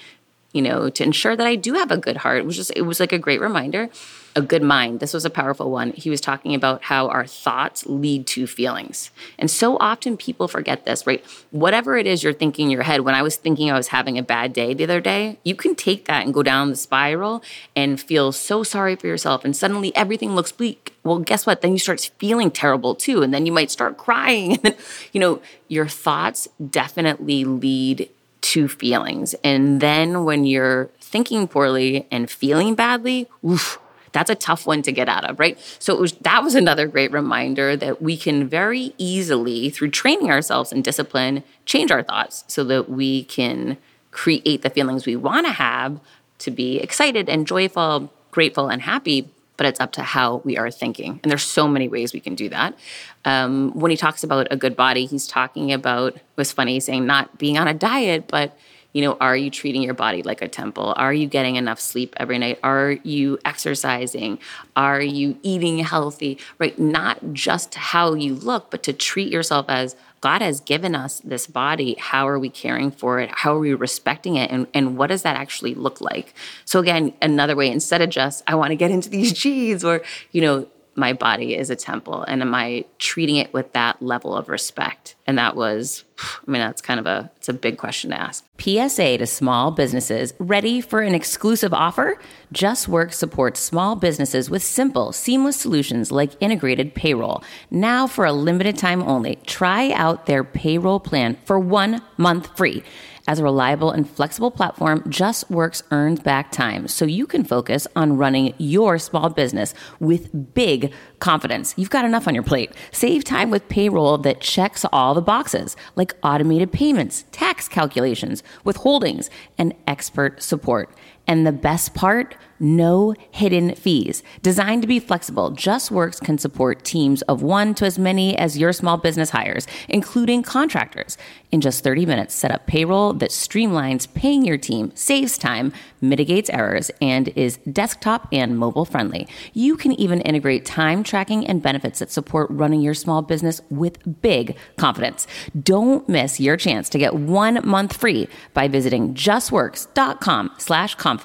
you 0.53 0.62
know, 0.62 0.91
to 0.91 1.03
ensure 1.03 1.35
that 1.35 1.47
I 1.47 1.57
do 1.57 1.75
have 1.75 1.91
a 1.91 1.97
good 1.97 2.19
heart. 2.19 2.38
It 2.38 2.47
was 2.47 2.57
just, 2.57 2.73
it 2.77 2.83
was 2.83 3.01
like 3.01 3.12
a 3.12 3.19
great 3.19 3.41
reminder. 3.41 3.88
A 4.35 4.41
good 4.41 4.62
mind. 4.62 5.01
This 5.01 5.12
was 5.12 5.27
a 5.27 5.31
powerful 5.31 5.71
one. 5.71 5.93
He 5.93 6.09
was 6.09 6.21
talking 6.21 6.55
about 6.55 6.85
how 6.85 7.09
our 7.09 7.27
thoughts 7.27 7.85
lead 7.87 8.27
to 8.29 8.47
feelings. 8.47 9.11
And 9.38 9.51
so 9.51 9.77
often 9.79 10.17
people 10.17 10.49
forget 10.49 10.87
this, 10.87 11.07
right? 11.07 11.23
Whatever 11.51 11.99
it 11.99 12.07
is 12.07 12.23
you're 12.23 12.33
thinking 12.33 12.67
in 12.67 12.71
your 12.71 12.83
head, 12.83 13.03
when 13.03 13.15
I 13.15 13.21
was 13.21 13.37
thinking 13.37 13.71
I 13.71 13.77
was 13.77 13.88
having 13.88 14.17
a 14.17 14.23
bad 14.23 14.55
day 14.55 14.73
the 14.73 14.85
other 14.85 15.03
day, 15.03 15.38
you 15.45 15.55
can 15.55 15.75
take 15.75 16.07
that 16.07 16.25
and 16.25 16.33
go 16.33 16.43
down 16.43 16.71
the 16.71 16.77
spiral 16.77 17.43
and 17.77 18.01
feel 18.01 18.33
so 18.33 18.62
sorry 18.62 18.97
for 18.97 19.07
yourself. 19.07 19.45
And 19.45 19.55
suddenly 19.55 19.95
everything 19.95 20.35
looks 20.35 20.53
bleak. 20.53 20.95
Well, 21.05 21.19
guess 21.19 21.45
what? 21.45 21.61
Then 21.61 21.73
you 21.73 21.79
start 21.79 22.11
feeling 22.19 22.51
terrible 22.51 22.95
too. 22.95 23.23
And 23.23 23.35
then 23.35 23.45
you 23.45 23.53
might 23.53 23.71
start 23.71 23.97
crying. 23.99 24.59
You 25.12 25.21
know, 25.21 25.43
your 25.69 25.87
thoughts 25.88 26.49
definitely 26.71 27.45
lead 27.45 28.09
to 28.43 28.69
feelings. 28.69 29.35
And 29.43 29.81
then 29.81 30.25
when 30.25 30.45
you're 30.45 30.91
thinking 31.01 31.49
poorly 31.49 32.07
and 32.11 32.31
feeling 32.31 32.75
badly, 32.75 33.29
oof, 33.45 33.79
that's 34.13 34.31
a 34.31 34.35
tough 34.35 34.67
one 34.67 34.83
to 34.83 34.93
get 34.93 35.09
out 35.09 35.29
of, 35.29 35.41
right? 35.41 35.59
So 35.79 35.97
was 35.97 36.13
that 36.13 36.43
was 36.43 36.55
another 36.55 36.87
great 36.87 37.13
reminder 37.13 37.77
that 37.77 38.03
we 38.03 38.17
can 38.17 38.47
very 38.47 38.95
easily 38.99 39.71
through 39.71 39.91
training 39.91 40.31
ourselves 40.31 40.73
and 40.73 40.85
discipline 40.85 41.43
change 41.65 41.91
our 41.91 42.03
thoughts 42.03 42.45
so 42.47 42.63
that 42.65 42.91
we 42.91 43.25
can 43.25 43.79
create 44.11 44.63
the 44.63 44.71
feelings 44.71 45.07
we 45.07 45.17
want 45.17 45.47
to 45.47 45.53
have 45.53 45.99
to 46.39 46.51
be 46.51 46.79
excited 46.79 47.29
and 47.29 47.47
joyful, 47.47 48.13
grateful 48.31 48.69
and 48.69 48.83
happy 48.83 49.31
but 49.57 49.67
it's 49.67 49.81
up 49.81 49.93
to 49.93 50.03
how 50.03 50.37
we 50.45 50.57
are 50.57 50.71
thinking. 50.71 51.21
And 51.23 51.31
there's 51.31 51.43
so 51.43 51.69
many 51.69 51.88
ways 51.88 52.12
we 52.12 52.21
can 52.21 52.35
do 52.35 52.49
that. 52.49 52.79
Um, 53.25 53.73
when 53.79 53.91
he 53.91 53.97
talks 53.97 54.25
about 54.25 54.49
a 54.51 54.57
good 54.57 54.77
body, 54.77 55.07
he's 55.07 55.27
talking 55.27 55.73
about, 55.73 56.17
was 56.37 56.53
funny 56.53 56.81
saying 56.81 57.07
not 57.07 57.38
being 57.38 57.59
on 57.59 57.69
a 57.69 57.75
diet, 57.75 58.29
but 58.29 58.57
you 58.93 59.01
know, 59.03 59.17
are 59.21 59.37
you 59.37 59.51
treating 59.51 59.83
your 59.83 59.95
body 59.95 60.23
like 60.23 60.43
a 60.43 60.49
temple? 60.49 60.93
Are 60.97 61.15
you 61.15 61.27
getting 61.27 61.57
enough 61.57 61.81
sleep 61.81 62.15
every 62.19 62.38
night? 62.38 62.59
Are 62.62 62.93
you 63.03 63.38
exercising? 63.45 64.38
Are 64.77 65.01
you 65.01 65.38
eating 65.43 65.79
healthy? 65.79 66.38
Right? 66.59 66.79
Not 66.79 67.33
just 67.33 67.75
how 67.75 68.15
you 68.15 68.35
look, 68.35 68.71
but 68.71 68.83
to 68.85 68.93
treat 68.93 69.33
yourself 69.33 69.67
as 69.69 69.97
God 70.23 70.41
has 70.41 70.61
given 70.61 70.95
us 70.95 71.21
this 71.21 71.47
body. 71.49 71.97
How 71.99 72.29
are 72.29 72.39
we 72.39 72.49
caring 72.49 72.93
for 72.93 73.19
it? 73.19 73.29
How 73.31 73.57
are 73.57 73.59
we 73.59 73.75
respecting 73.75 74.37
it? 74.37 74.51
And, 74.51 74.69
and 74.73 74.97
what 74.97 75.09
does 75.09 75.23
that 75.23 75.37
actually 75.37 75.75
look 75.75 76.01
like? 76.01 76.33
So, 76.65 76.79
again, 76.79 77.13
another 77.21 77.57
way, 77.57 77.69
instead 77.71 78.01
of 78.01 78.09
just, 78.09 78.43
I 78.47 78.55
want 78.55 78.71
to 78.71 78.77
get 78.77 78.91
into 78.93 79.11
these 79.11 79.33
G's 79.33 79.85
or, 79.85 80.03
you 80.31 80.41
know, 80.41 80.69
my 80.95 81.13
body 81.13 81.57
is 81.57 81.71
a 81.71 81.77
temple 81.77 82.23
and 82.25 82.43
am 82.43 82.55
i 82.55 82.85
treating 82.99 83.37
it 83.37 83.51
with 83.55 83.73
that 83.73 84.03
level 84.03 84.37
of 84.37 84.51
respect 84.51 85.15
and 85.27 85.39
that 85.39 85.57
was 85.57 86.05
i 86.19 86.51
mean 86.51 86.61
that's 86.61 86.83
kind 86.83 86.99
of 86.99 87.07
a 87.07 87.31
it's 87.37 87.49
a 87.49 87.53
big 87.53 87.79
question 87.79 88.11
to 88.11 88.21
ask 88.21 88.45
psa 88.59 89.17
to 89.17 89.27
small 89.27 89.71
businesses 89.71 90.35
ready 90.39 90.81
for 90.81 91.01
an 91.01 91.15
exclusive 91.15 91.73
offer 91.73 92.19
JustWorks 92.53 93.15
supports 93.15 93.61
small 93.61 93.97
businesses 93.97 94.51
with 94.51 94.63
simple 94.63 95.13
seamless 95.13 95.57
solutions 95.57 96.13
like 96.13 96.33
integrated 96.41 96.95
payroll 96.95 97.43
now 97.71 98.07
for 98.07 98.25
a 98.25 98.33
limited 98.33 98.77
time 98.77 99.03
only 99.03 99.37
try 99.47 99.91
out 99.93 100.27
their 100.27 100.45
payroll 100.45 101.01
plan 101.01 101.37
for 101.45 101.59
one 101.59 102.03
month 102.17 102.57
free 102.57 102.83
as 103.29 103.39
a 103.39 103.45
reliable 103.45 103.91
and 103.91 104.09
flexible 104.09 104.51
platform, 104.51 105.01
JustWorks 105.03 105.83
earns 105.91 106.21
back 106.21 106.51
time 106.51 106.89
so 106.89 107.05
you 107.05 107.27
can 107.27 107.45
focus 107.45 107.87
on 107.95 108.17
running 108.17 108.55
your 108.59 108.99
small 108.99 109.31
business 109.31 109.75
with 110.01 110.55
big 110.55 110.93
confidence. 111.21 111.75
You've 111.77 111.91
got 111.91 112.05
enough 112.05 112.27
on 112.27 112.35
your 112.35 112.43
plate. 112.43 112.73
Save 112.91 113.25
time 113.25 113.51
with 113.51 113.69
payroll 113.69 114.19
that 114.19 114.41
checks 114.41 114.85
all 114.93 115.15
the 115.15 115.22
boxes, 115.23 115.77
like 115.97 116.15
automated 116.23 116.73
payments, 116.73 117.25
tax 117.33 117.69
calculations, 117.69 118.43
withholdings, 118.65 119.31
and 119.59 119.75
expert 119.87 120.43
support. 120.43 120.91
And 121.27 121.47
the 121.47 121.53
best 121.53 121.95
part, 121.95 122.37
no 122.59 123.15
hidden 123.31 123.75
fees. 123.75 124.23
Designed 124.41 124.83
to 124.83 124.89
be 124.89 125.01
flexible, 125.01 125.51
JustWorks 125.51 126.21
can 126.21 126.39
support 126.39 126.85
teams 126.85 127.23
of 127.23 127.43
one 127.43 127.75
to 127.75 127.85
as 127.85 127.99
many 127.99 128.37
as 128.37 128.57
your 128.57 128.73
small 128.73 128.97
business 128.97 129.31
hires, 129.31 129.67
including 129.89 130.43
contractors. 130.43 131.19
In 131.51 131.61
just 131.61 131.83
30 131.83 132.07
minutes, 132.07 132.35
set 132.35 132.51
up 132.53 132.67
payroll 132.67 133.13
that 133.15 133.31
streamlines 133.31 134.13
paying 134.15 134.45
your 134.45 134.57
team, 134.57 134.93
saves 134.95 135.37
time, 135.37 135.73
mitigates 136.01 136.51
errors, 136.51 136.91
and 137.01 137.29
is 137.29 137.59
desktop 137.71 138.29
and 138.33 138.57
mobile 138.57 138.85
friendly. 138.85 139.27
You 139.53 139.77
can 139.77 139.93
even 139.93 140.21
integrate 140.21 140.65
time 140.65 141.03
tracking 141.03 141.47
and 141.47 141.63
benefits 141.63 141.99
that 141.99 142.13
support 142.13 142.49
running 142.51 142.81
your 142.81 142.95
small 142.95 143.23
business 143.23 143.61
with 143.71 144.23
big 144.23 144.57
confidence. 144.77 145.27
Don't 145.61 146.09
miss 146.09 146.39
your 146.39 146.57
chance 146.57 146.89
to 146.91 146.99
get 146.99 147.15
one 147.15 147.61
month 147.67 147.97
free 147.97 148.29
by 148.55 148.69
visiting 148.69 149.15
justworks.com 149.15 150.53
slash 150.59 150.95
confidence. 150.95 151.22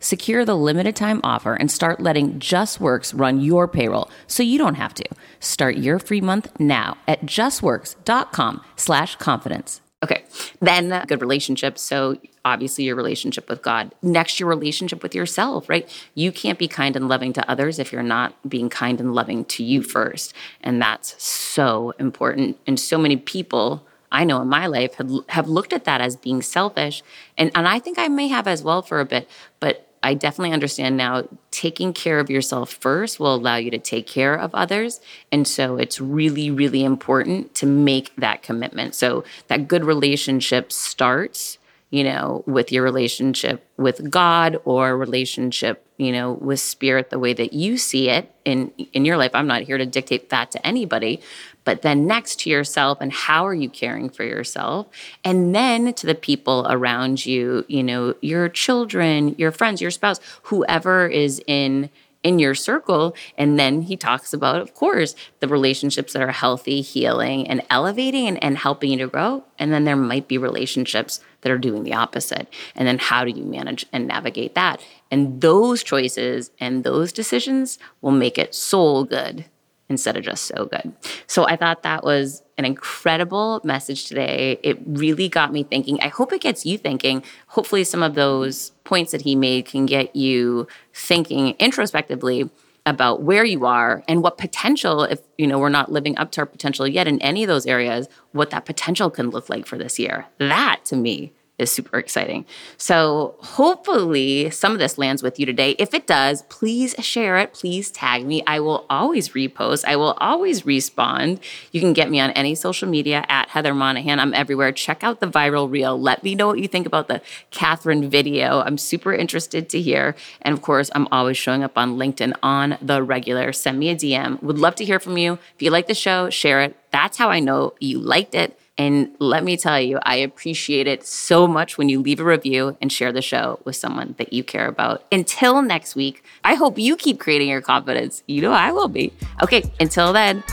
Secure 0.00 0.44
the 0.44 0.54
limited 0.56 0.96
time 0.96 1.20
offer 1.24 1.54
and 1.54 1.70
start 1.70 2.00
letting 2.00 2.38
JustWorks 2.38 3.18
run 3.18 3.40
your 3.40 3.66
payroll 3.68 4.10
so 4.26 4.42
you 4.42 4.58
don't 4.58 4.74
have 4.74 4.94
to. 4.94 5.04
Start 5.40 5.76
your 5.76 5.98
free 5.98 6.20
month 6.20 6.48
now 6.60 6.96
at 7.06 7.22
justworks.com 7.22 8.62
slash 8.76 9.16
confidence. 9.16 9.80
Okay. 10.02 10.24
Then 10.60 11.04
good 11.08 11.20
relationships. 11.20 11.82
So 11.82 12.18
obviously 12.44 12.84
your 12.84 12.94
relationship 12.94 13.48
with 13.48 13.62
God. 13.62 13.92
Next, 14.00 14.38
your 14.38 14.48
relationship 14.48 15.02
with 15.02 15.14
yourself, 15.14 15.68
right? 15.68 15.88
You 16.14 16.30
can't 16.30 16.58
be 16.58 16.68
kind 16.68 16.94
and 16.94 17.08
loving 17.08 17.32
to 17.32 17.50
others 17.50 17.80
if 17.80 17.92
you're 17.92 18.02
not 18.02 18.34
being 18.48 18.68
kind 18.68 19.00
and 19.00 19.12
loving 19.12 19.44
to 19.46 19.64
you 19.64 19.82
first. 19.82 20.34
And 20.60 20.80
that's 20.80 21.20
so 21.20 21.94
important. 21.98 22.58
And 22.66 22.78
so 22.78 22.96
many 22.96 23.16
people 23.16 23.87
I 24.10 24.24
know 24.24 24.40
in 24.40 24.48
my 24.48 24.66
life 24.66 24.94
have, 24.94 25.10
have 25.28 25.48
looked 25.48 25.72
at 25.72 25.84
that 25.84 26.00
as 26.00 26.16
being 26.16 26.42
selfish. 26.42 27.02
And, 27.36 27.50
and 27.54 27.68
I 27.68 27.78
think 27.78 27.98
I 27.98 28.08
may 28.08 28.28
have 28.28 28.46
as 28.46 28.62
well 28.62 28.82
for 28.82 29.00
a 29.00 29.04
bit, 29.04 29.28
but 29.60 29.88
I 30.02 30.14
definitely 30.14 30.52
understand 30.52 30.96
now 30.96 31.28
taking 31.50 31.92
care 31.92 32.20
of 32.20 32.30
yourself 32.30 32.72
first 32.72 33.18
will 33.18 33.34
allow 33.34 33.56
you 33.56 33.70
to 33.72 33.78
take 33.78 34.06
care 34.06 34.34
of 34.34 34.54
others. 34.54 35.00
And 35.32 35.46
so 35.46 35.76
it's 35.76 36.00
really, 36.00 36.50
really 36.50 36.84
important 36.84 37.54
to 37.56 37.66
make 37.66 38.14
that 38.16 38.42
commitment. 38.42 38.94
So 38.94 39.24
that 39.48 39.66
good 39.66 39.84
relationship 39.84 40.70
starts, 40.72 41.58
you 41.90 42.04
know, 42.04 42.44
with 42.46 42.70
your 42.70 42.84
relationship 42.84 43.66
with 43.76 44.10
God 44.10 44.60
or 44.64 44.96
relationship, 44.96 45.84
you 45.96 46.12
know, 46.12 46.32
with 46.32 46.60
spirit 46.60 47.10
the 47.10 47.18
way 47.18 47.32
that 47.32 47.52
you 47.52 47.76
see 47.76 48.08
it 48.08 48.32
in 48.44 48.72
in 48.92 49.04
your 49.04 49.16
life. 49.16 49.32
I'm 49.34 49.46
not 49.46 49.62
here 49.62 49.78
to 49.78 49.86
dictate 49.86 50.30
that 50.30 50.50
to 50.52 50.66
anybody, 50.66 51.20
but 51.68 51.82
then 51.82 52.06
next 52.06 52.40
to 52.40 52.48
yourself 52.48 52.96
and 52.98 53.12
how 53.12 53.46
are 53.46 53.52
you 53.52 53.68
caring 53.68 54.08
for 54.08 54.24
yourself? 54.24 54.86
And 55.22 55.54
then 55.54 55.92
to 55.92 56.06
the 56.06 56.14
people 56.14 56.66
around 56.66 57.26
you 57.26 57.66
you 57.68 57.82
know 57.82 58.14
your 58.22 58.48
children 58.48 59.34
your 59.36 59.52
friends 59.52 59.82
your 59.82 59.90
spouse 59.90 60.18
whoever 60.44 61.06
is 61.06 61.42
in 61.46 61.90
in 62.22 62.38
your 62.38 62.54
circle. 62.54 63.14
And 63.36 63.58
then 63.58 63.82
he 63.82 63.98
talks 63.98 64.32
about 64.32 64.62
of 64.62 64.72
course 64.72 65.14
the 65.40 65.46
relationships 65.46 66.14
that 66.14 66.22
are 66.22 66.32
healthy 66.32 66.80
healing 66.80 67.46
and 67.46 67.60
elevating 67.68 68.26
and, 68.28 68.42
and 68.42 68.56
helping 68.56 68.92
you 68.92 68.98
to 69.00 69.06
grow. 69.08 69.44
And 69.58 69.70
then 69.70 69.84
there 69.84 69.94
might 69.94 70.26
be 70.26 70.38
relationships 70.38 71.20
that 71.42 71.52
are 71.52 71.58
doing 71.58 71.84
the 71.84 71.92
opposite. 71.92 72.48
And 72.76 72.88
then 72.88 72.96
how 72.96 73.26
do 73.26 73.30
you 73.30 73.44
manage 73.44 73.84
and 73.92 74.08
navigate 74.08 74.54
that? 74.54 74.80
And 75.10 75.42
those 75.42 75.82
choices 75.82 76.50
and 76.58 76.82
those 76.82 77.12
decisions 77.12 77.78
will 78.00 78.12
make 78.12 78.38
it 78.38 78.54
soul 78.54 79.04
good 79.04 79.44
instead 79.88 80.16
of 80.16 80.22
just 80.22 80.44
so 80.44 80.66
good. 80.66 80.92
So 81.26 81.46
I 81.46 81.56
thought 81.56 81.82
that 81.82 82.04
was 82.04 82.42
an 82.56 82.64
incredible 82.64 83.60
message 83.64 84.06
today. 84.06 84.58
It 84.62 84.78
really 84.86 85.28
got 85.28 85.52
me 85.52 85.62
thinking. 85.62 86.00
I 86.00 86.08
hope 86.08 86.32
it 86.32 86.40
gets 86.40 86.66
you 86.66 86.76
thinking. 86.78 87.22
Hopefully, 87.48 87.84
some 87.84 88.02
of 88.02 88.14
those 88.14 88.70
points 88.84 89.12
that 89.12 89.22
he 89.22 89.34
made 89.36 89.66
can 89.66 89.86
get 89.86 90.14
you 90.14 90.66
thinking 90.92 91.54
introspectively 91.58 92.50
about 92.86 93.22
where 93.22 93.44
you 93.44 93.66
are 93.66 94.02
and 94.08 94.22
what 94.22 94.38
potential 94.38 95.02
if 95.02 95.20
you 95.36 95.46
know 95.46 95.58
we're 95.58 95.68
not 95.68 95.92
living 95.92 96.16
up 96.16 96.30
to 96.30 96.40
our 96.40 96.46
potential 96.46 96.88
yet 96.88 97.06
in 97.06 97.20
any 97.20 97.44
of 97.44 97.48
those 97.48 97.66
areas 97.66 98.08
what 98.32 98.48
that 98.48 98.64
potential 98.64 99.10
can 99.10 99.28
look 99.28 99.50
like 99.50 99.66
for 99.66 99.76
this 99.76 99.98
year 99.98 100.26
that 100.38 100.80
to 100.84 100.96
me 100.96 101.30
is 101.58 101.70
super 101.70 101.98
exciting. 101.98 102.46
So 102.76 103.34
hopefully 103.40 104.50
some 104.50 104.72
of 104.72 104.78
this 104.78 104.96
lands 104.96 105.22
with 105.22 105.38
you 105.38 105.46
today. 105.46 105.72
If 105.78 105.92
it 105.92 106.06
does, 106.06 106.42
please 106.42 106.94
share 107.00 107.36
it. 107.38 107.52
Please 107.52 107.90
tag 107.90 108.24
me. 108.24 108.42
I 108.46 108.60
will 108.60 108.86
always 108.88 109.30
repost. 109.30 109.84
I 109.84 109.96
will 109.96 110.12
always 110.18 110.64
respond. 110.64 111.40
You 111.72 111.80
can 111.80 111.92
get 111.92 112.10
me 112.10 112.20
on 112.20 112.30
any 112.30 112.54
social 112.54 112.88
media 112.88 113.24
at 113.28 113.48
Heather 113.50 113.74
Monahan. 113.74 114.20
I'm 114.20 114.34
everywhere. 114.34 114.72
Check 114.72 115.02
out 115.02 115.20
the 115.20 115.26
viral 115.26 115.70
reel. 115.70 116.00
Let 116.00 116.22
me 116.22 116.34
know 116.34 116.46
what 116.46 116.60
you 116.60 116.68
think 116.68 116.86
about 116.86 117.08
the 117.08 117.20
Catherine 117.50 118.08
video. 118.08 118.60
I'm 118.60 118.78
super 118.78 119.12
interested 119.12 119.68
to 119.70 119.80
hear. 119.80 120.14
And 120.42 120.52
of 120.52 120.62
course, 120.62 120.90
I'm 120.94 121.08
always 121.10 121.36
showing 121.36 121.64
up 121.64 121.76
on 121.76 121.96
LinkedIn 121.96 122.34
on 122.42 122.78
the 122.80 123.02
regular. 123.02 123.52
Send 123.52 123.78
me 123.78 123.90
a 123.90 123.96
DM. 123.96 124.42
Would 124.42 124.58
love 124.58 124.76
to 124.76 124.84
hear 124.84 125.00
from 125.00 125.18
you. 125.18 125.38
If 125.54 125.62
you 125.62 125.70
like 125.70 125.88
the 125.88 125.94
show, 125.94 126.30
share 126.30 126.62
it. 126.62 126.76
That's 126.90 127.18
how 127.18 127.30
I 127.30 127.40
know 127.40 127.74
you 127.80 127.98
liked 127.98 128.34
it. 128.34 128.57
And 128.78 129.10
let 129.18 129.42
me 129.42 129.56
tell 129.56 129.80
you, 129.80 129.98
I 130.04 130.16
appreciate 130.16 130.86
it 130.86 131.04
so 131.04 131.48
much 131.48 131.76
when 131.76 131.88
you 131.88 132.00
leave 132.00 132.20
a 132.20 132.24
review 132.24 132.76
and 132.80 132.92
share 132.92 133.12
the 133.12 133.20
show 133.20 133.58
with 133.64 133.74
someone 133.74 134.14
that 134.18 134.32
you 134.32 134.44
care 134.44 134.68
about. 134.68 135.04
Until 135.10 135.62
next 135.62 135.96
week, 135.96 136.22
I 136.44 136.54
hope 136.54 136.78
you 136.78 136.96
keep 136.96 137.18
creating 137.18 137.48
your 137.48 137.60
confidence. 137.60 138.22
You 138.26 138.40
know 138.40 138.52
I 138.52 138.70
will 138.70 138.88
be. 138.88 139.12
Okay, 139.42 139.64
until 139.80 140.12
then. 140.12 140.44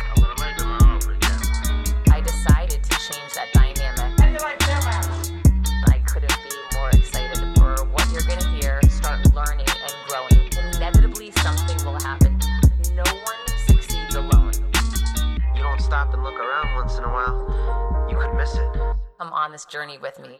Stop 16.05 16.13
and 16.13 16.23
look 16.23 16.39
around 16.39 16.75
once 16.75 16.97
in 16.97 17.03
a 17.03 17.07
while 17.07 18.07
you 18.09 18.17
could 18.17 18.33
miss 18.35 18.55
it. 18.55 18.73
Come 19.19 19.33
on 19.33 19.51
this 19.51 19.65
journey 19.65 19.97
with 19.97 20.19
me. 20.19 20.39